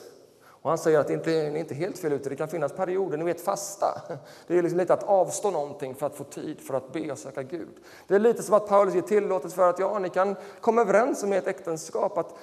Och 0.66 0.70
han 0.70 0.78
säger 0.78 1.00
att 1.00 1.08
det 1.08 1.14
inte 1.14 1.32
är 1.32 1.56
inte 1.56 1.76
helt 1.76 1.98
fel 1.98 2.14
ute. 2.14 2.30
Det 2.30 2.36
kan 2.36 2.48
finnas 2.48 2.74
perioder, 2.74 3.18
ni 3.18 3.24
vet 3.26 3.42
fasta. 3.42 4.02
Det 4.48 4.58
är 4.58 4.62
liksom 4.62 4.80
lite 4.80 4.94
att 4.94 5.04
avstå 5.04 5.52
någonting 5.52 5.96
för 5.96 6.06
att 6.06 6.16
få 6.16 6.24
tid 6.24 6.62
för 6.62 6.74
att 6.74 6.94
be 6.94 7.12
och 7.12 7.18
söka 7.18 7.44
Gud. 7.44 7.78
Det 8.08 8.16
är 8.16 8.20
lite 8.20 8.44
som 8.44 8.56
att 8.56 8.68
Paulus 8.68 8.96
ger 8.96 9.02
tillåtelse 9.02 9.56
för 9.56 9.70
att 9.70 9.80
ja, 9.80 10.00
ni 10.00 10.10
kan 10.10 10.36
komma 10.62 10.82
överens 10.82 11.24
om 11.24 11.34
i 11.34 11.36
ett 11.36 11.48
äktenskap 11.48 12.18
att 12.18 12.34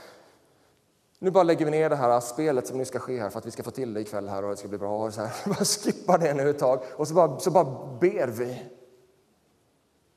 nu 1.23 1.31
bara 1.31 1.45
lägger 1.45 1.65
vi 1.65 1.71
ner 1.71 1.91
det 1.91 1.97
här 1.97 2.21
spelet 2.21 2.67
som 2.67 2.79
nu 2.79 2.85
ska 2.85 2.99
ske 2.99 3.21
här 3.21 3.31
för 3.31 3.39
att 3.39 3.47
vi 3.47 3.51
ska 3.51 3.63
få 3.63 3.71
till 3.71 3.95
det 3.95 4.01
ikväll 4.01 4.29
här 4.29 4.45
och 4.45 4.51
det 4.51 4.57
ska 4.57 4.69
bli 4.69 4.79
bra. 4.79 5.05
Och 5.05 5.15
så 5.15 5.21
här. 5.21 5.33
Bara 5.49 5.65
skippa 5.65 6.19
det 6.19 6.35
nu 6.35 6.51
ett 6.51 6.59
tag 6.59 6.83
och 6.97 7.09
så 7.09 7.15
bara, 7.15 7.39
så 7.39 7.51
bara 7.51 7.65
ber 8.01 8.27
vi. 8.27 8.63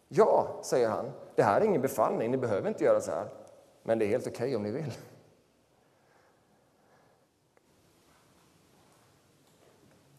Ja, 0.08 0.60
säger 0.64 0.90
han, 0.90 1.12
det 1.36 1.44
här 1.44 1.62
är 1.62 1.66
ingen 1.66 1.82
befallning, 1.82 2.32
ni 2.32 2.38
behöver 2.38 2.70
inte 2.70 2.84
göra 2.84 3.02
så 3.02 3.12
här. 3.12 3.28
Men 3.84 4.00
det 4.00 4.06
är 4.06 4.08
helt 4.08 4.28
okej 4.28 4.36
okay 4.36 4.56
om 4.56 4.64
ni 4.64 4.72
vill. 4.72 4.94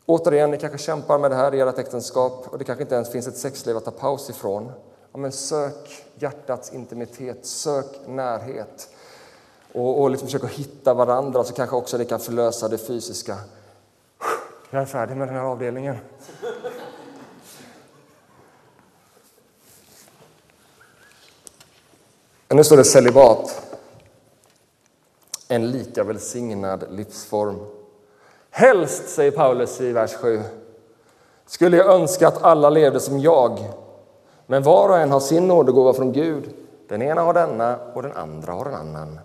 Återigen, 0.06 0.50
ni 0.50 0.58
kanske 0.58 0.78
kämpar 0.78 1.18
med 1.18 1.30
det 1.30 1.36
här 1.36 1.54
i 1.54 1.60
ert 1.60 1.78
äktenskap 1.78 2.48
och 2.48 2.58
det 2.58 2.64
kanske 2.64 2.82
inte 2.82 2.94
ens 2.94 3.12
finns 3.12 3.26
ett 3.26 3.36
sexliv 3.36 3.76
att 3.76 3.84
ta 3.84 3.90
paus 3.90 4.30
ifrån. 4.30 4.72
Ja, 5.12 5.18
men 5.18 5.32
sök 5.32 6.04
hjärtats 6.14 6.72
intimitet, 6.72 7.46
sök 7.46 8.06
närhet 8.06 8.95
och, 9.76 10.02
och 10.02 10.10
liksom 10.10 10.28
försök 10.28 10.50
hitta 10.50 10.94
varandra 10.94 11.44
så 11.44 11.54
kanske 11.54 11.76
också 11.76 11.98
det 11.98 12.04
kan 12.04 12.20
förlösa 12.20 12.68
det 12.68 12.78
fysiska. 12.78 13.36
Jag 14.70 14.82
är 14.82 14.86
färdig 14.86 15.16
med 15.16 15.28
den 15.28 15.36
här 15.36 15.42
avdelningen. 15.42 15.96
Nu 22.48 22.64
står 22.64 22.76
det 22.76 22.84
celibat. 22.84 23.76
En 25.48 25.70
lika 25.70 26.04
välsignad 26.04 26.84
livsform. 26.90 27.56
Helst, 28.50 29.08
säger 29.08 29.30
Paulus 29.30 29.80
i 29.80 29.92
vers 29.92 30.14
7, 30.14 30.42
skulle 31.46 31.76
jag 31.76 31.86
önska 31.86 32.28
att 32.28 32.42
alla 32.42 32.70
levde 32.70 33.00
som 33.00 33.20
jag. 33.20 33.72
Men 34.46 34.62
var 34.62 34.88
och 34.88 34.98
en 34.98 35.10
har 35.10 35.20
sin 35.20 35.48
nådegåva 35.48 35.92
från 35.92 36.12
Gud. 36.12 36.54
Den 36.88 37.02
ena 37.02 37.20
har 37.20 37.34
denna 37.34 37.78
och 37.94 38.02
den 38.02 38.12
andra 38.12 38.52
har 38.52 38.66
en 38.66 38.74
annan. 38.74 39.18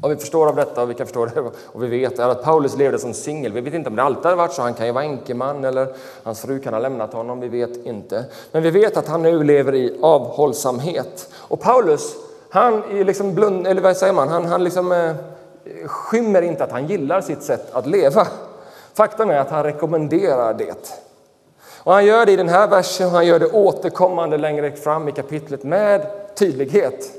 Vad 0.00 0.10
vi 0.10 0.16
förstår 0.16 0.48
av 0.48 0.56
detta, 0.56 0.82
och 0.82 0.90
vi 0.90 0.94
kan 0.94 1.06
förstå 1.06 1.26
det, 1.26 1.40
och 1.72 1.82
vi 1.82 1.86
vet 1.86 2.18
är 2.18 2.28
att 2.28 2.42
Paulus 2.42 2.76
levde 2.76 2.98
som 2.98 3.14
singel. 3.14 3.52
Vi 3.52 3.60
vet 3.60 3.74
inte 3.74 3.90
om 3.90 3.96
det 3.96 4.02
alltid 4.02 4.24
har 4.24 4.36
varit 4.36 4.52
så. 4.52 4.62
Han 4.62 4.74
kan 4.74 4.86
ju 4.86 4.92
vara 4.92 5.04
enkeman 5.04 5.64
eller 5.64 5.88
hans 6.22 6.40
fru 6.40 6.60
kan 6.60 6.72
ha 6.72 6.80
lämnat 6.80 7.12
honom. 7.12 7.40
Vi 7.40 7.48
vet 7.48 7.86
inte. 7.86 8.24
Men 8.52 8.62
vi 8.62 8.70
vet 8.70 8.96
att 8.96 9.08
han 9.08 9.22
nu 9.22 9.44
lever 9.44 9.74
i 9.74 9.98
avhållsamhet. 10.02 11.28
Och 11.34 11.60
Paulus, 11.60 12.16
han 12.50 12.74
är 12.74 13.04
liksom 13.04 13.34
blund, 13.34 13.66
eller 13.66 13.82
vad 13.82 13.96
säger 13.96 14.12
man? 14.12 14.28
Han, 14.28 14.44
han 14.44 14.64
liksom, 14.64 14.92
eh, 14.92 15.14
skymmer 15.86 16.42
inte 16.42 16.64
att 16.64 16.72
han 16.72 16.86
gillar 16.86 17.20
sitt 17.20 17.42
sätt 17.42 17.74
att 17.74 17.86
leva. 17.86 18.26
Faktum 18.94 19.30
är 19.30 19.38
att 19.38 19.50
han 19.50 19.62
rekommenderar 19.62 20.54
det. 20.54 21.02
Och 21.78 21.92
han 21.92 22.06
gör 22.06 22.26
det 22.26 22.32
i 22.32 22.36
den 22.36 22.48
här 22.48 22.68
versen 22.68 23.06
och 23.06 23.12
han 23.12 23.26
gör 23.26 23.38
det 23.38 23.46
återkommande 23.46 24.38
längre 24.38 24.72
fram 24.72 25.08
i 25.08 25.12
kapitlet 25.12 25.62
med 25.62 26.10
tydlighet. 26.34 27.12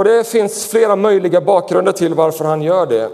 Och 0.00 0.04
det 0.04 0.24
finns 0.24 0.66
flera 0.66 0.96
möjliga 0.96 1.40
bakgrunder 1.40 1.92
till 1.92 2.14
varför 2.14 2.44
han 2.44 2.62
gör 2.62 2.86
det. 2.86 3.10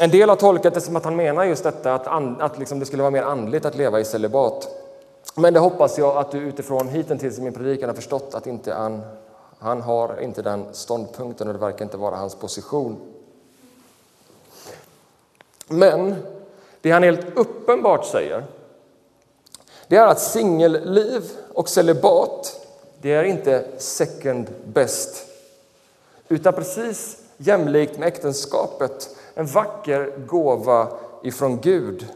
En 0.00 0.10
del 0.10 0.28
har 0.28 0.36
tolkat 0.36 0.74
det 0.74 0.80
som 0.80 0.96
att 0.96 1.04
han 1.04 1.16
menar 1.16 1.44
just 1.44 1.64
detta 1.64 1.94
att, 1.94 2.06
att 2.40 2.58
liksom 2.58 2.78
det 2.78 2.86
skulle 2.86 3.02
vara 3.02 3.10
mer 3.10 3.22
andligt 3.22 3.64
att 3.64 3.76
leva 3.76 4.00
i 4.00 4.04
celibat. 4.04 4.68
Men 5.34 5.54
det 5.54 5.60
hoppas 5.60 5.98
jag 5.98 6.16
att 6.16 6.30
du 6.30 6.38
utifrån 6.38 6.88
hittills 6.88 7.38
i 7.38 7.42
min 7.42 7.52
predikan 7.52 7.88
har 7.88 7.96
förstått 7.96 8.34
att 8.34 8.46
inte 8.46 8.72
han, 8.72 9.02
han 9.58 9.80
har 9.80 10.20
inte 10.20 10.42
den 10.42 10.64
ståndpunkten 10.72 11.48
och 11.48 11.54
det 11.54 11.60
verkar 11.60 11.84
inte 11.84 11.96
vara 11.96 12.16
hans 12.16 12.34
position. 12.34 12.96
Men 15.68 16.14
det 16.80 16.90
han 16.90 17.02
helt 17.02 17.36
uppenbart 17.36 18.06
säger 18.06 18.44
det 19.88 19.96
är 19.96 20.06
att 20.06 20.20
singelliv 20.20 21.22
och 21.54 21.68
celibat 21.68 22.66
det 23.00 23.12
är 23.12 23.24
inte 23.24 23.64
second 23.78 24.46
best 24.64 25.31
utan 26.32 26.52
precis 26.52 27.16
jämlikt 27.36 27.98
med 27.98 28.08
äktenskapet, 28.08 29.16
en 29.34 29.46
vacker 29.46 30.12
gåva 30.26 30.88
ifrån 31.22 31.58
Gud. 31.60 32.06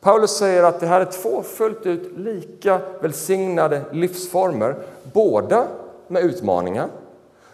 Paulus 0.00 0.30
säger 0.30 0.62
att 0.62 0.80
det 0.80 0.86
här 0.86 1.00
är 1.00 1.04
två 1.04 1.42
fullt 1.42 1.86
ut 1.86 2.18
lika 2.18 2.80
välsignade 3.00 3.82
livsformer, 3.92 4.76
båda 5.12 5.66
med 6.08 6.22
utmaningar, 6.24 6.88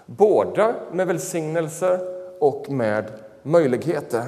båda 0.06 0.74
med 0.92 1.06
välsignelser 1.06 1.98
och 2.38 2.70
med 2.70 3.04
möjligheter. 3.42 4.24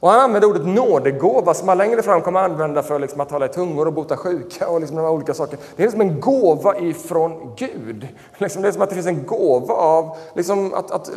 Och 0.00 0.10
han 0.10 0.20
använder 0.20 0.48
ordet 0.48 0.66
nådegåva 0.66 1.54
som 1.54 1.68
han 1.68 1.78
längre 1.78 2.02
fram 2.02 2.22
kommer 2.22 2.40
att 2.40 2.50
använda 2.50 2.82
för 2.82 2.98
liksom 2.98 3.20
att 3.20 3.28
tala 3.28 3.46
i 3.46 3.48
tungor 3.48 3.86
och 3.86 3.92
bota 3.92 4.16
sjuka 4.16 4.68
och 4.68 4.80
liksom 4.80 4.96
de 4.96 5.06
olika 5.06 5.34
saker. 5.34 5.58
Det 5.76 5.82
är 5.82 5.86
liksom 5.86 6.00
en 6.00 6.20
gåva 6.20 6.78
ifrån 6.78 7.54
Gud. 7.56 8.08
Liksom 8.38 8.62
det 8.62 8.68
är 8.68 8.72
som 8.72 8.82
att 8.82 8.88
det 8.88 8.94
finns 8.94 9.06
en 9.06 9.26
gåva 9.26 9.74
av 9.74 10.16
liksom 10.34 10.74
att, 10.74 10.90
att 10.90 11.10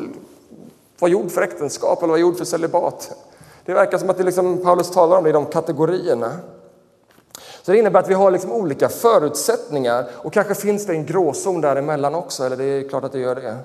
vara 0.99 1.11
gjord 1.11 1.31
för 1.31 1.41
äktenskap 1.41 1.99
eller 1.99 2.07
vara 2.07 2.19
gjord 2.19 2.37
för 2.37 2.45
celibat. 2.45 3.11
Det 3.65 3.73
verkar 3.73 3.97
som 3.97 4.09
att 4.09 4.17
det 4.17 4.23
liksom, 4.23 4.57
Paulus 4.57 4.91
talar 4.91 5.17
om 5.17 5.23
det 5.23 5.29
i 5.29 5.33
de 5.33 5.45
kategorierna. 5.45 6.31
Så 7.61 7.71
det 7.71 7.77
innebär 7.77 7.99
att 7.99 8.09
vi 8.09 8.13
har 8.13 8.31
liksom 8.31 8.51
olika 8.51 8.89
förutsättningar 8.89 10.05
och 10.13 10.33
kanske 10.33 10.55
finns 10.55 10.85
det 10.85 10.93
en 10.93 11.05
gråzon 11.05 11.61
däremellan 11.61 12.15
också, 12.15 12.43
eller 12.43 12.57
det 12.57 12.63
är 12.63 12.89
klart 12.89 13.03
att 13.03 13.11
det 13.11 13.19
gör 13.19 13.35
det. 13.35 13.57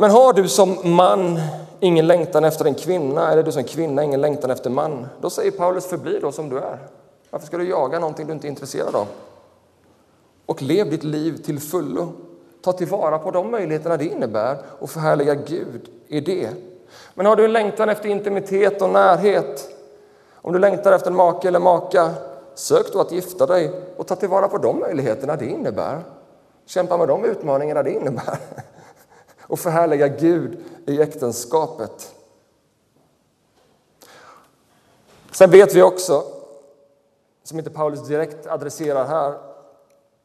Men 0.00 0.10
har 0.10 0.32
du 0.32 0.48
som 0.48 0.78
man 0.82 1.40
ingen 1.80 2.06
längtan 2.06 2.44
efter 2.44 2.64
en 2.64 2.74
kvinna, 2.74 3.32
eller 3.32 3.42
du 3.42 3.52
som 3.52 3.64
kvinna 3.64 4.04
ingen 4.04 4.20
längtan 4.20 4.50
efter 4.50 4.70
man, 4.70 5.06
då 5.20 5.30
säger 5.30 5.50
Paulus 5.50 5.86
förbli 5.86 6.18
då 6.20 6.32
som 6.32 6.48
du 6.48 6.58
är. 6.58 6.78
Varför 7.30 7.46
ska 7.46 7.58
du 7.58 7.68
jaga 7.68 7.98
någonting 7.98 8.26
du 8.26 8.32
inte 8.32 8.46
är 8.46 8.48
intresserad 8.48 8.94
av? 8.94 9.06
Och 10.46 10.62
lev 10.62 10.90
ditt 10.90 11.04
liv 11.04 11.36
till 11.36 11.60
fullo. 11.60 12.12
Ta 12.62 12.72
tillvara 12.72 13.18
på 13.18 13.30
de 13.30 13.50
möjligheterna 13.50 13.96
det 13.96 14.04
innebär 14.04 14.56
och 14.78 14.90
förhärliga 14.90 15.34
Gud 15.34 15.88
i 16.08 16.20
det. 16.20 16.50
Men 17.14 17.26
har 17.26 17.36
du 17.36 17.44
en 17.44 17.52
längtan 17.52 17.88
efter 17.88 18.08
intimitet 18.08 18.82
och 18.82 18.90
närhet, 18.90 19.68
om 20.34 20.52
du 20.52 20.58
längtar 20.58 20.92
efter 20.92 21.10
en 21.10 21.16
make 21.16 21.48
eller 21.48 21.60
maka, 21.60 22.10
sök 22.54 22.92
då 22.92 23.00
att 23.00 23.12
gifta 23.12 23.46
dig 23.46 23.72
och 23.96 24.06
ta 24.06 24.16
tillvara 24.16 24.48
på 24.48 24.58
de 24.58 24.78
möjligheterna 24.78 25.36
det 25.36 25.46
innebär. 25.46 25.98
Kämpa 26.66 26.96
med 26.96 27.08
de 27.08 27.24
utmaningarna 27.24 27.82
det 27.82 27.90
innebär. 27.90 28.38
och 29.48 29.58
förhärliga 29.58 30.08
Gud 30.08 30.58
i 30.86 31.02
äktenskapet. 31.02 32.14
Sen 35.32 35.50
vet 35.50 35.74
vi 35.74 35.82
också, 35.82 36.22
som 37.42 37.58
inte 37.58 37.70
Paulus 37.70 38.08
direkt 38.08 38.46
adresserar 38.46 39.04
här, 39.04 39.38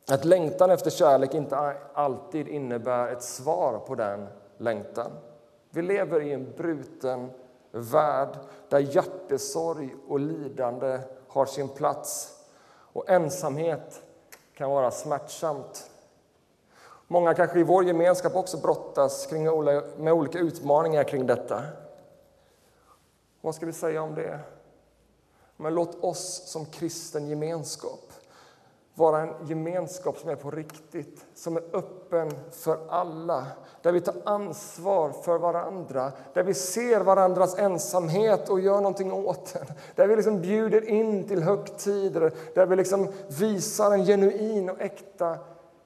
att 0.07 0.25
längtan 0.25 0.71
efter 0.71 0.89
kärlek 0.89 1.33
inte 1.33 1.57
alltid 1.93 2.47
innebär 2.47 3.07
ett 3.07 3.23
svar 3.23 3.79
på 3.79 3.95
den 3.95 4.27
längtan. 4.57 5.11
Vi 5.69 5.81
lever 5.81 6.21
i 6.21 6.33
en 6.33 6.53
bruten 6.57 7.29
värld 7.71 8.37
där 8.69 8.79
hjärtesorg 8.79 9.95
och 10.07 10.19
lidande 10.19 10.99
har 11.27 11.45
sin 11.45 11.69
plats 11.69 12.39
och 12.93 13.09
ensamhet 13.09 14.01
kan 14.57 14.69
vara 14.69 14.91
smärtsamt. 14.91 15.89
Många 17.13 17.33
kanske 17.33 17.59
i 17.59 17.63
vår 17.63 17.83
gemenskap 17.83 18.35
också 18.35 18.57
brottas 18.57 19.25
kring, 19.25 19.43
med 19.97 20.13
olika 20.13 20.39
utmaningar 20.39 21.03
kring 21.03 21.27
detta. 21.27 21.61
Vad 23.41 23.55
ska 23.55 23.65
vi 23.65 23.73
säga 23.73 24.01
om 24.01 24.15
det? 24.15 24.39
Men 25.57 25.73
låt 25.73 26.03
oss 26.03 26.43
som 26.45 26.65
kristen 26.65 27.27
gemenskap 27.27 28.13
vara 28.93 29.21
en 29.21 29.47
gemenskap 29.47 30.17
som 30.17 30.29
är 30.29 30.35
på 30.35 30.51
riktigt, 30.51 31.25
som 31.35 31.57
är 31.57 31.63
öppen 31.73 32.31
för 32.51 32.79
alla, 32.89 33.47
där 33.81 33.91
vi 33.91 34.01
tar 34.01 34.15
ansvar 34.25 35.11
för 35.11 35.37
varandra, 35.37 36.11
där 36.33 36.43
vi 36.43 36.53
ser 36.53 36.99
varandras 36.99 37.57
ensamhet 37.57 38.49
och 38.49 38.59
gör 38.59 38.77
någonting 38.77 39.13
åt 39.13 39.53
den, 39.53 39.65
där 39.95 40.07
vi 40.07 40.15
liksom 40.15 40.41
bjuder 40.41 40.89
in 40.89 41.27
till 41.27 41.43
högtider, 41.43 42.33
där 42.55 42.65
vi 42.65 42.75
liksom 42.75 43.11
visar 43.27 43.91
en 43.91 44.05
genuin 44.05 44.69
och 44.69 44.81
äkta 44.81 45.37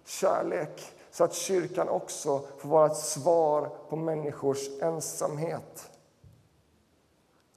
kärlek 0.06 0.94
så 1.18 1.24
att 1.24 1.34
kyrkan 1.34 1.90
också 1.90 2.42
får 2.58 2.70
vara 2.70 2.86
ett 2.86 2.98
svar 2.98 3.70
på 3.90 3.96
människors 3.96 4.70
ensamhet. 4.82 5.90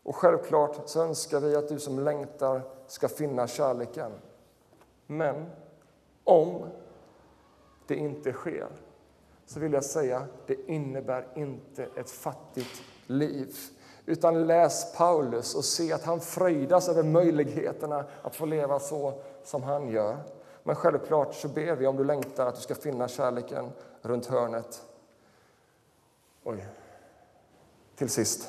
Och 0.02 0.16
självklart 0.16 0.88
så 0.88 1.02
önskar 1.02 1.40
vi 1.40 1.56
att 1.56 1.68
du 1.68 1.78
som 1.78 1.98
längtar 1.98 2.62
ska 2.86 3.08
finna 3.08 3.46
kärleken. 3.46 4.12
Men 5.06 5.50
om 6.24 6.66
det 7.86 7.94
inte 7.94 8.32
sker 8.32 8.68
så 9.46 9.60
vill 9.60 9.72
jag 9.72 9.84
säga 9.84 10.26
det 10.46 10.70
innebär 10.70 11.28
inte 11.34 11.88
ett 11.96 12.10
fattigt 12.10 12.82
liv. 13.06 13.56
Utan 14.06 14.46
läs 14.46 14.94
Paulus 14.96 15.54
och 15.54 15.64
se 15.64 15.92
att 15.92 16.04
han 16.04 16.20
fröjdas 16.20 16.88
över 16.88 17.02
möjligheterna 17.02 18.04
att 18.22 18.36
få 18.36 18.46
leva 18.46 18.78
så 18.78 19.22
som 19.44 19.62
han 19.62 19.88
gör. 19.88 20.16
Men 20.62 20.76
självklart 20.76 21.34
så 21.34 21.48
ber 21.48 21.76
vi 21.76 21.86
om 21.86 21.96
du 21.96 22.04
längtar 22.04 22.46
att 22.46 22.54
du 22.54 22.60
ska 22.60 22.74
finna 22.74 23.08
kärleken 23.08 23.72
runt 24.02 24.26
hörnet. 24.26 24.82
Oj. 26.44 26.66
Till 27.96 28.10
sist. 28.10 28.48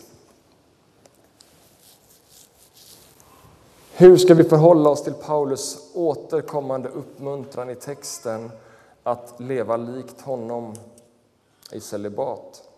Hur 3.94 4.18
ska 4.18 4.34
vi 4.34 4.44
förhålla 4.44 4.90
oss 4.90 5.04
till 5.04 5.14
Paulus 5.14 5.92
återkommande 5.94 6.90
uppmuntran 6.90 7.70
i 7.70 7.76
texten 7.76 8.52
att 9.04 9.40
leva 9.40 9.78
likt 9.78 10.22
honom 10.22 10.74
i 11.72 11.80
celibat? 11.80 12.70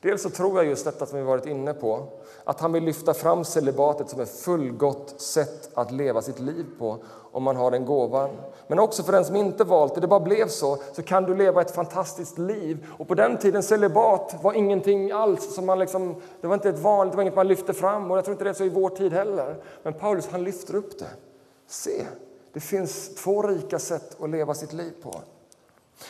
Dels 0.00 0.22
så 0.22 0.30
tror 0.30 0.56
jag 0.56 0.66
just 0.66 0.84
detta 0.84 1.06
som 1.06 1.18
vi 1.18 1.24
varit 1.24 1.46
inne 1.46 1.74
på, 1.74 2.08
att 2.44 2.60
han 2.60 2.72
vill 2.72 2.84
lyfta 2.84 3.14
fram 3.14 3.44
celibatet 3.44 4.10
som 4.10 4.20
ett 4.20 4.40
fullgott 4.40 5.14
sätt 5.20 5.70
att 5.74 5.90
leva 5.90 6.22
sitt 6.22 6.40
liv 6.40 6.66
på 6.78 6.98
om 7.32 7.42
man 7.42 7.56
har 7.56 7.70
den 7.70 7.84
gåvan. 7.84 8.30
Men 8.66 8.78
också 8.78 9.02
för 9.02 9.12
den 9.12 9.24
som 9.24 9.36
inte 9.36 9.64
valt 9.64 9.94
det, 9.94 10.00
det 10.00 10.06
bara 10.06 10.20
blev 10.20 10.48
så, 10.48 10.78
så 10.92 11.02
kan 11.02 11.24
du 11.24 11.34
leva 11.34 11.60
ett 11.60 11.74
fantastiskt 11.74 12.38
liv. 12.38 12.86
Och 12.98 13.08
på 13.08 13.14
den 13.14 13.38
tiden 13.38 13.62
celibat 13.62 14.36
var 14.42 14.52
ingenting 14.52 15.10
alls, 15.10 15.54
som 15.54 15.66
man 15.66 15.78
liksom, 15.78 16.14
det 16.40 16.46
var 16.46 16.54
inte 16.54 16.68
ett 16.68 16.78
vanligt, 16.78 17.12
det 17.12 17.16
var 17.16 17.22
inget 17.22 17.36
man 17.36 17.48
lyfte 17.48 17.72
fram 17.72 18.10
och 18.10 18.16
jag 18.16 18.24
tror 18.24 18.32
inte 18.32 18.44
det 18.44 18.50
är 18.50 18.54
så 18.54 18.64
i 18.64 18.68
vår 18.68 18.88
tid 18.88 19.12
heller. 19.12 19.56
Men 19.82 19.94
Paulus 19.94 20.28
han 20.30 20.44
lyfter 20.44 20.74
upp 20.74 20.98
det. 20.98 21.10
Se, 21.66 22.06
det 22.52 22.60
finns 22.60 23.14
två 23.14 23.42
rika 23.42 23.78
sätt 23.78 24.16
att 24.20 24.30
leva 24.30 24.54
sitt 24.54 24.72
liv 24.72 24.92
på. 25.02 25.10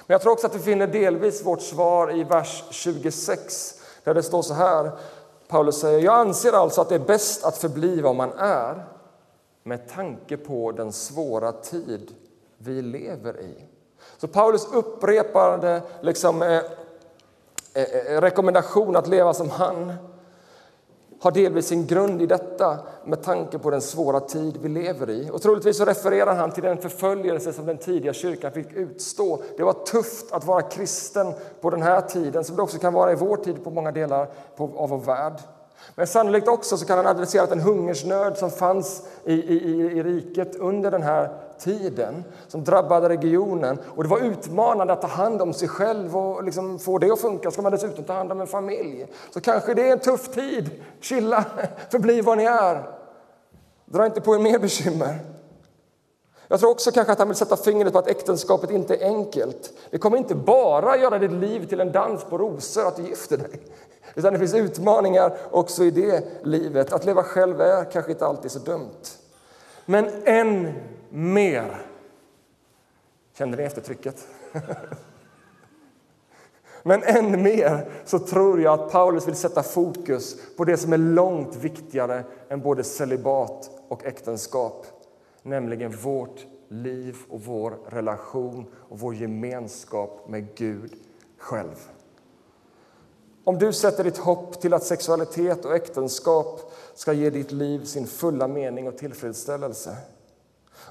Men 0.07 0.14
jag 0.14 0.20
tror 0.20 0.32
också 0.32 0.47
att 0.47 0.55
vi 0.55 0.59
finner 0.59 0.87
delvis 0.87 1.47
vårt 1.47 1.62
svar 1.62 2.16
i 2.16 2.24
vers 2.24 2.64
26 2.70 3.80
där 4.05 4.14
det 4.14 4.22
står 4.22 4.43
så 4.43 4.55
här. 4.55 4.93
Paulus 5.49 5.81
säger, 5.81 6.01
jag 6.01 6.15
anser 6.15 6.53
alltså 6.53 6.81
att 6.81 6.89
det 6.89 6.95
är 6.95 6.99
bäst 6.99 7.45
att 7.45 7.57
förbli 7.57 8.01
vad 8.01 8.17
man 8.17 8.33
är 8.39 8.85
med 9.63 9.89
tanke 9.89 10.37
på 10.37 10.73
den 10.73 10.93
svåra 10.93 11.53
tid 11.53 12.15
vi 12.59 12.83
lever 12.83 13.41
i. 13.41 13.55
Så 14.19 14.29
Paulus 14.29 14.67
upprepade 14.73 15.83
liksom, 16.01 16.43
eh, 16.43 16.63
eh, 17.75 17.83
eh 17.83 18.21
rekommendation 18.21 18.97
att 18.97 19.09
leva 19.09 19.35
som 19.35 19.51
han 19.51 19.93
har 21.25 21.31
delvis 21.31 21.66
sin 21.66 21.87
grund 21.87 22.22
i 22.22 22.27
detta 22.27 22.79
med 23.05 23.22
tanke 23.22 23.59
på 23.59 23.70
den 23.70 23.81
svåra 23.81 24.20
tid 24.20 24.59
vi 24.62 24.68
lever 24.68 25.11
i. 25.11 25.31
Och 25.33 25.43
troligtvis 25.43 25.77
så 25.77 25.85
refererar 25.85 26.35
han 26.35 26.51
till 26.51 26.62
den 26.62 26.79
förföljelse 26.79 27.53
som 27.53 27.66
den 27.66 27.79
tidiga 27.79 28.12
kyrkan 28.12 28.53
fick 28.53 28.72
utstå. 28.72 29.43
Det 29.57 29.62
var 29.62 29.72
tufft 29.72 30.33
att 30.33 30.47
vara 30.47 30.62
kristen 30.62 31.33
på 31.61 31.70
den 31.70 31.83
här 31.83 32.01
tiden, 32.01 32.45
som 32.45 32.57
det 32.57 32.62
också 32.62 32.79
kan 32.79 32.93
vara 32.93 33.12
i 33.12 33.14
vår 33.14 33.37
tid 33.37 33.64
på 33.64 33.70
många 33.70 33.93
delar 33.93 34.29
av 34.57 34.89
vår 34.89 34.99
värld. 34.99 35.41
Men 35.95 36.07
sannolikt 36.07 36.49
också 36.49 36.77
så 36.77 36.87
kan 36.87 36.97
han 36.97 37.07
adressera 37.07 37.47
den 37.47 37.61
hungersnöd 37.61 38.39
som 38.39 38.51
fanns 38.51 39.03
i, 39.25 39.35
i, 39.35 39.81
i 39.81 40.03
riket 40.03 40.57
under 40.57 40.91
den 40.91 41.03
här 41.03 41.31
tiden, 41.59 42.25
som 42.49 42.65
drabbade 42.65 43.09
regionen. 43.09 43.79
Och 43.97 44.03
Det 44.03 44.09
var 44.09 44.19
utmanande 44.21 44.93
att 44.93 45.01
ta 45.01 45.09
hand 45.09 45.43
om 45.43 45.53
sig 45.53 45.69
själv 45.69 46.17
och 46.17 46.45
liksom 46.45 46.79
få 46.79 46.99
det 46.99 47.11
att 47.11 47.21
funka. 47.21 47.51
Ska 47.51 47.63
man 47.63 47.73
dessutom 47.73 48.05
ta 48.05 48.13
hand 48.13 48.33
om 48.33 48.41
en 48.41 48.47
familj, 48.47 49.07
så 49.31 49.41
kanske 49.41 49.75
det 49.75 49.89
är 49.89 49.93
en 49.93 49.99
tuff 49.99 50.29
tid. 50.29 50.71
Chilla, 51.01 51.45
förbli 51.91 52.21
vad 52.21 52.39
ni 52.39 52.45
är. 52.45 52.89
Dra 53.85 54.07
inte 54.07 54.21
på 54.21 54.35
er 54.35 54.39
mer 54.39 54.59
bekymmer. 54.59 55.19
Jag 56.49 56.61
tror 56.61 56.71
också 56.71 56.91
kanske 56.91 57.13
att 57.13 57.19
han 57.19 57.29
vill 57.29 57.37
sätta 57.37 57.57
fingret 57.57 57.93
på 57.93 57.99
att 57.99 58.09
äktenskapet 58.09 58.71
inte 58.71 58.97
är 58.97 59.07
enkelt. 59.07 59.73
Det 59.91 59.99
kommer 59.99 60.17
inte 60.17 60.35
bara 60.35 60.97
göra 60.97 61.19
ditt 61.19 61.33
liv 61.33 61.67
till 61.67 61.81
en 61.81 61.93
dans 61.93 62.25
på 62.25 62.39
rosor 62.39 62.89
att 62.89 62.97
du 62.97 63.03
gifter 63.03 63.37
dig. 63.37 63.61
Utan 64.15 64.33
det 64.33 64.39
finns 64.39 64.55
utmaningar 64.55 65.37
också 65.51 65.85
i 65.85 65.91
det 65.91 66.25
livet. 66.43 66.93
Att 66.93 67.05
leva 67.05 67.23
själv 67.23 67.61
är 67.61 67.85
kanske 67.85 68.13
inte 68.13 68.27
alltid 68.27 68.51
så 68.51 68.59
dumt. 68.59 69.19
Men 69.87 70.11
en 70.25 70.73
mer. 71.15 71.87
Kände 73.33 73.57
ni 73.57 73.62
eftertrycket? 73.62 74.29
Men 76.83 77.03
än 77.03 77.43
mer 77.43 77.89
så 78.05 78.19
tror 78.19 78.61
jag 78.61 78.81
att 78.81 78.93
Paulus 78.93 79.29
vill 79.29 79.35
sätta 79.35 79.62
fokus 79.62 80.37
på 80.57 80.65
det 80.65 80.77
som 80.77 80.93
är 80.93 80.99
långt 80.99 81.57
viktigare 81.57 82.25
än 82.49 82.61
både 82.61 82.85
celibat 82.85 83.71
och 83.89 84.05
äktenskap, 84.05 84.87
nämligen 85.43 85.97
vårt 85.97 86.47
liv 86.69 87.17
och 87.29 87.41
vår 87.41 87.79
relation 87.89 88.67
och 88.75 88.99
vår 88.99 89.15
gemenskap 89.15 90.29
med 90.29 90.55
Gud 90.55 90.93
själv. 91.39 91.89
Om 93.45 93.59
du 93.59 93.73
sätter 93.73 94.05
ditt 94.05 94.19
hopp 94.19 94.61
till 94.61 94.75
att 94.75 94.85
sexualitet 94.85 95.65
och 95.65 95.77
äktenskap 95.77 96.73
ska 96.95 97.12
ge 97.12 97.31
ditt 97.31 97.53
liv 97.53 97.85
sin 97.85 98.07
fulla 98.07 98.49
mening 98.49 98.89
och 98.89 98.99
tillfredsställelse 98.99 99.97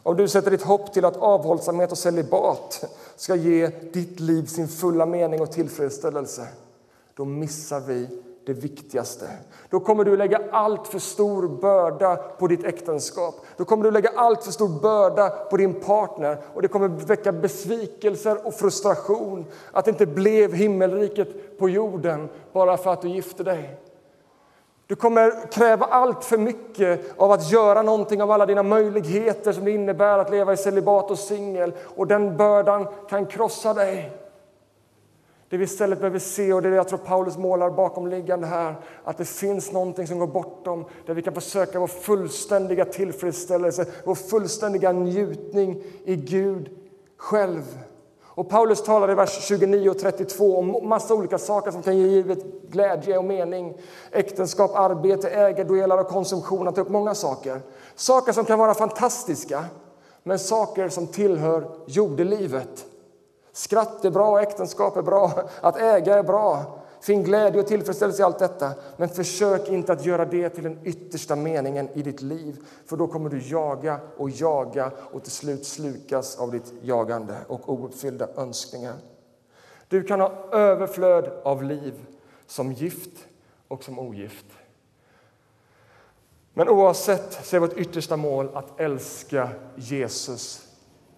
om 0.04 0.18
du 0.18 0.28
sätter 0.28 0.52
ditt 0.52 0.62
hopp 0.62 0.94
till 0.94 1.06
att 1.06 1.18
avhållsamhet 1.18 1.92
och 1.92 1.98
celibat 1.98 2.84
ska 3.16 3.36
ge 3.36 3.68
ditt 3.68 4.20
liv 4.20 4.46
sin 4.46 4.68
fulla 4.68 5.06
mening 5.06 5.42
och 5.42 5.52
tillfredsställelse 5.52 6.48
då 7.16 7.26
missar 7.26 7.80
vi 7.80 8.08
det 8.46 8.54
viktigaste. 8.54 9.28
Då 9.70 9.80
kommer 9.80 10.04
du 10.04 10.18
lägga 10.18 10.42
allt 10.52 10.88
för 10.88 11.00
stor 11.00 11.48
börda 11.48 12.16
på 12.16 12.48
ditt 12.48 12.64
äktenskap. 12.64 13.36
Då 13.58 13.66
kommer 13.66 13.84
du 13.84 13.92
lägga 13.92 14.12
allt 14.16 14.44
för 14.44 14.52
stor 14.52 14.80
börda 14.82 15.30
på 15.30 15.58
din 15.58 15.74
partner 15.74 16.38
och 16.54 16.62
det 16.62 16.68
kommer 16.68 16.88
väcka 16.88 17.32
besvikelser 17.32 18.48
och 18.48 18.54
frustration 18.54 19.46
att 19.72 19.86
det 19.86 19.92
inte 19.92 20.06
blev 20.06 20.54
himmelriket 20.54 21.60
på 21.60 21.70
jorden 21.70 22.30
bara 22.54 22.78
för 22.78 22.94
att 22.94 23.02
du 23.02 23.10
gifte 23.10 23.44
dig. 23.44 23.80
Du 24.88 24.96
kommer 24.96 25.52
kräva 25.52 25.86
allt 25.86 26.24
för 26.24 26.38
mycket 26.38 27.14
av 27.18 27.32
att 27.32 27.52
göra 27.52 27.82
någonting 27.82 28.22
av 28.22 28.32
alla 28.32 28.46
dina 28.46 28.64
möjligheter 28.64 29.52
som 29.52 29.66
det 29.66 29.72
innebär 29.72 30.20
att 30.20 30.32
leva 30.32 30.54
i 30.54 30.58
celibat 30.58 31.12
och 31.12 31.20
singel 31.20 31.74
och 31.96 32.08
den 32.08 32.38
bördan 32.38 32.88
kan 33.10 33.26
krossa 33.26 33.74
dig. 33.74 34.12
Det 35.50 35.58
vi 35.58 35.64
istället 35.64 36.00
behöver 36.00 36.20
se, 36.20 36.54
och 36.54 36.62
det 36.62 36.68
är 36.68 36.70
det 36.70 36.76
jag 36.76 36.88
tror 36.88 37.00
Paulus 37.00 37.38
målar 37.38 37.70
bakomliggande 37.70 38.48
här, 38.48 38.76
att 39.04 39.18
det 39.18 39.26
finns 39.26 39.72
någonting 39.72 40.08
som 40.08 40.20
går 40.20 40.28
bortom, 40.28 40.86
där 41.06 41.14
vi 41.14 41.22
kan 41.22 41.34
försöka 41.34 41.80
vår 41.80 41.88
fullständiga 41.88 42.86
tillfredsställelse, 42.86 43.86
vår 44.04 44.16
fullständiga 44.16 44.92
njutning 44.92 45.84
i 46.06 46.16
Gud 46.16 46.70
själv. 47.18 47.64
Och 48.36 48.50
Paulus 48.50 48.84
talar 48.84 49.12
i 49.12 49.16
vers 49.16 49.48
29 49.48 49.90
och 49.90 50.00
32 50.00 50.58
om 50.58 50.90
massa 50.90 51.14
olika 51.14 51.38
saker 51.38 51.72
som 51.72 51.84
kan 51.84 51.98
ge 51.98 52.06
livet 52.06 52.40
glädje 52.70 53.18
och 53.18 53.26
mening. 53.26 53.78
Äktenskap, 54.12 54.72
arbete, 54.76 55.30
ägodelar 55.30 55.98
och 55.98 56.08
konsumtion. 56.08 56.66
Han 56.66 56.74
tar 56.74 56.82
upp 56.82 56.90
många 56.90 57.16
saker. 57.16 57.62
Saker 57.96 58.32
som 58.32 58.46
kan 58.46 58.60
vara 58.60 58.74
fantastiska, 58.74 59.66
men 60.24 60.40
saker 60.40 60.90
som 60.90 61.08
tillhör 61.08 61.68
jordelivet. 61.86 62.86
Skratt 63.52 64.06
är 64.06 64.12
bra, 64.12 64.42
äktenskap 64.42 64.98
är 64.98 65.02
bra, 65.02 65.32
att 65.62 65.78
äga 65.78 66.18
är 66.18 66.24
bra. 66.24 66.83
Finn 67.04 67.24
glädje 67.24 67.62
och 67.62 67.68
tillfredsställelse 67.68 68.22
i 68.22 68.26
allt 68.26 68.40
detta, 68.40 68.74
men 68.98 69.10
försök 69.10 69.70
inte 69.70 69.94
att 69.94 70.06
göra 70.06 70.26
det 70.26 70.50
till 70.50 70.64
den 70.64 70.80
yttersta 70.84 71.36
meningen 71.36 71.90
i 71.94 72.02
ditt 72.02 72.22
liv. 72.22 72.58
För 72.86 72.98
då 72.98 73.08
kommer 73.08 73.30
du 73.30 73.42
jaga 73.42 74.00
och 74.18 74.30
jaga 74.30 74.92
och 75.12 75.24
till 75.24 75.32
slut 75.32 75.66
slukas 75.66 76.40
av 76.40 76.52
ditt 76.52 76.74
jagande 76.82 77.36
och 77.48 77.74
ouppfyllda 77.74 78.28
önskningar. 78.38 78.96
Du 79.88 80.04
kan 80.04 80.22
ha 80.22 80.32
överflöd 80.52 81.32
av 81.44 81.64
liv 81.64 82.06
som 82.48 82.72
gift 82.72 83.28
och 83.68 83.84
som 83.84 84.00
ogift. 84.00 84.46
Men 86.54 86.70
oavsett 86.70 87.46
så 87.46 87.56
är 87.56 87.60
vårt 87.60 87.78
yttersta 87.78 88.18
mål 88.18 88.50
att 88.54 88.80
älska 88.80 89.50
Jesus 89.76 90.68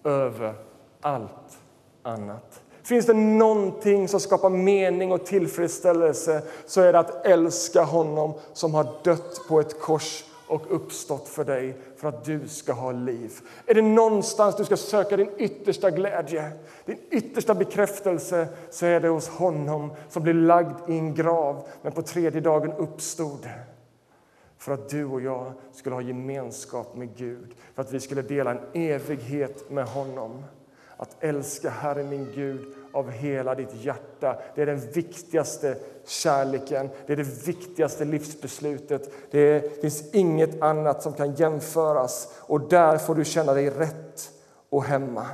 över 0.04 0.54
allt 1.00 1.58
annat. 2.02 2.62
Finns 2.86 3.06
det 3.06 3.14
någonting 3.14 4.08
som 4.08 4.20
skapar 4.20 4.50
mening 4.50 5.12
och 5.12 5.26
tillfredsställelse 5.26 6.42
så 6.66 6.80
är 6.80 6.92
det 6.92 6.98
att 6.98 7.26
älska 7.26 7.82
honom 7.82 8.34
som 8.52 8.74
har 8.74 8.86
dött 9.04 9.40
på 9.48 9.60
ett 9.60 9.80
kors 9.80 10.24
och 10.46 10.62
uppstått 10.68 11.28
för 11.28 11.44
dig 11.44 11.76
för 11.96 12.08
att 12.08 12.24
du 12.24 12.48
ska 12.48 12.72
ha 12.72 12.92
liv. 12.92 13.32
Är 13.66 13.74
det 13.74 13.82
någonstans 13.82 14.56
du 14.56 14.64
ska 14.64 14.76
söka 14.76 15.16
din 15.16 15.30
yttersta 15.38 15.90
glädje, 15.90 16.52
din 16.84 16.98
yttersta 17.10 17.54
bekräftelse 17.54 18.48
så 18.70 18.86
är 18.86 19.00
det 19.00 19.08
hos 19.08 19.28
honom 19.28 19.92
som 20.08 20.22
blev 20.22 20.36
lagd 20.36 20.90
i 20.90 20.98
en 20.98 21.14
grav 21.14 21.66
men 21.82 21.92
på 21.92 22.02
tredje 22.02 22.40
dagen 22.40 22.72
uppstod 22.72 23.48
för 24.58 24.72
att 24.72 24.88
du 24.88 25.04
och 25.04 25.20
jag 25.20 25.52
skulle 25.72 25.94
ha 25.94 26.02
gemenskap 26.02 26.96
med 26.96 27.16
Gud, 27.16 27.54
för 27.74 27.82
att 27.82 27.92
vi 27.92 28.00
skulle 28.00 28.22
dela 28.22 28.50
en 28.50 28.60
evighet 28.72 29.70
med 29.70 29.86
honom. 29.86 30.42
Att 30.96 31.16
älska 31.20 31.70
Herren 31.70 32.08
min 32.08 32.32
Gud 32.34 32.74
av 32.92 33.10
hela 33.10 33.54
ditt 33.54 33.74
hjärta. 33.74 34.38
Det 34.54 34.62
är 34.62 34.66
den 34.66 34.90
viktigaste 34.92 35.76
kärleken, 36.06 36.90
det 37.06 37.12
är 37.12 37.16
det 37.16 37.46
viktigaste 37.46 38.04
livsbeslutet. 38.04 39.10
Det 39.30 39.80
finns 39.80 40.14
inget 40.14 40.62
annat 40.62 41.02
som 41.02 41.12
kan 41.12 41.34
jämföras 41.34 42.28
och 42.40 42.68
där 42.68 42.98
får 42.98 43.14
du 43.14 43.24
känna 43.24 43.54
dig 43.54 43.70
rätt 43.70 44.30
och 44.70 44.84
hemma. 44.84 45.26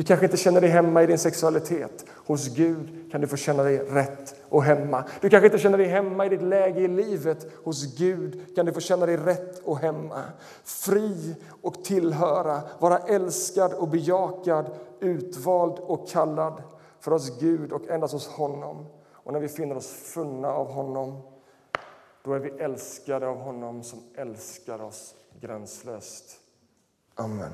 Du 0.00 0.04
kanske 0.04 0.26
inte 0.26 0.36
känner 0.36 0.60
dig 0.60 0.70
hemma 0.70 1.02
i 1.02 1.06
din 1.06 1.18
sexualitet. 1.18 2.04
Hos 2.26 2.48
Gud 2.48 3.10
kan 3.12 3.20
du 3.20 3.26
få 3.26 3.36
känna 3.36 3.62
dig 3.62 3.78
rätt 3.78 4.34
och 4.48 4.62
hemma. 4.62 5.04
Du 5.20 5.30
kanske 5.30 5.46
inte 5.46 5.58
känner 5.58 5.78
dig 5.78 5.86
hemma 5.86 6.26
i 6.26 6.28
ditt 6.28 6.42
läge 6.42 6.80
i 6.80 6.88
livet. 6.88 7.46
Hos 7.64 7.96
Gud 7.96 8.54
kan 8.54 8.66
du 8.66 8.72
få 8.72 8.80
känna 8.80 9.06
dig 9.06 9.16
rätt 9.16 9.58
och 9.64 9.78
hemma. 9.78 10.22
Fri 10.64 11.36
och 11.62 11.84
tillhöra, 11.84 12.62
vara 12.78 12.98
älskad 12.98 13.72
och 13.72 13.88
bejakad, 13.88 14.70
utvald 15.00 15.78
och 15.78 16.08
kallad 16.08 16.62
för 17.00 17.12
oss 17.12 17.40
Gud 17.40 17.72
och 17.72 17.88
endast 17.88 18.12
hos 18.12 18.28
honom. 18.28 18.86
Och 19.12 19.32
när 19.32 19.40
vi 19.40 19.48
finner 19.48 19.76
oss 19.76 19.88
funna 19.88 20.48
av 20.48 20.70
honom, 20.70 21.22
då 22.24 22.32
är 22.32 22.38
vi 22.38 22.50
älskade 22.50 23.28
av 23.28 23.36
honom 23.36 23.82
som 23.82 23.98
älskar 24.14 24.82
oss 24.82 25.14
gränslöst. 25.40 26.40
Amen. 27.14 27.52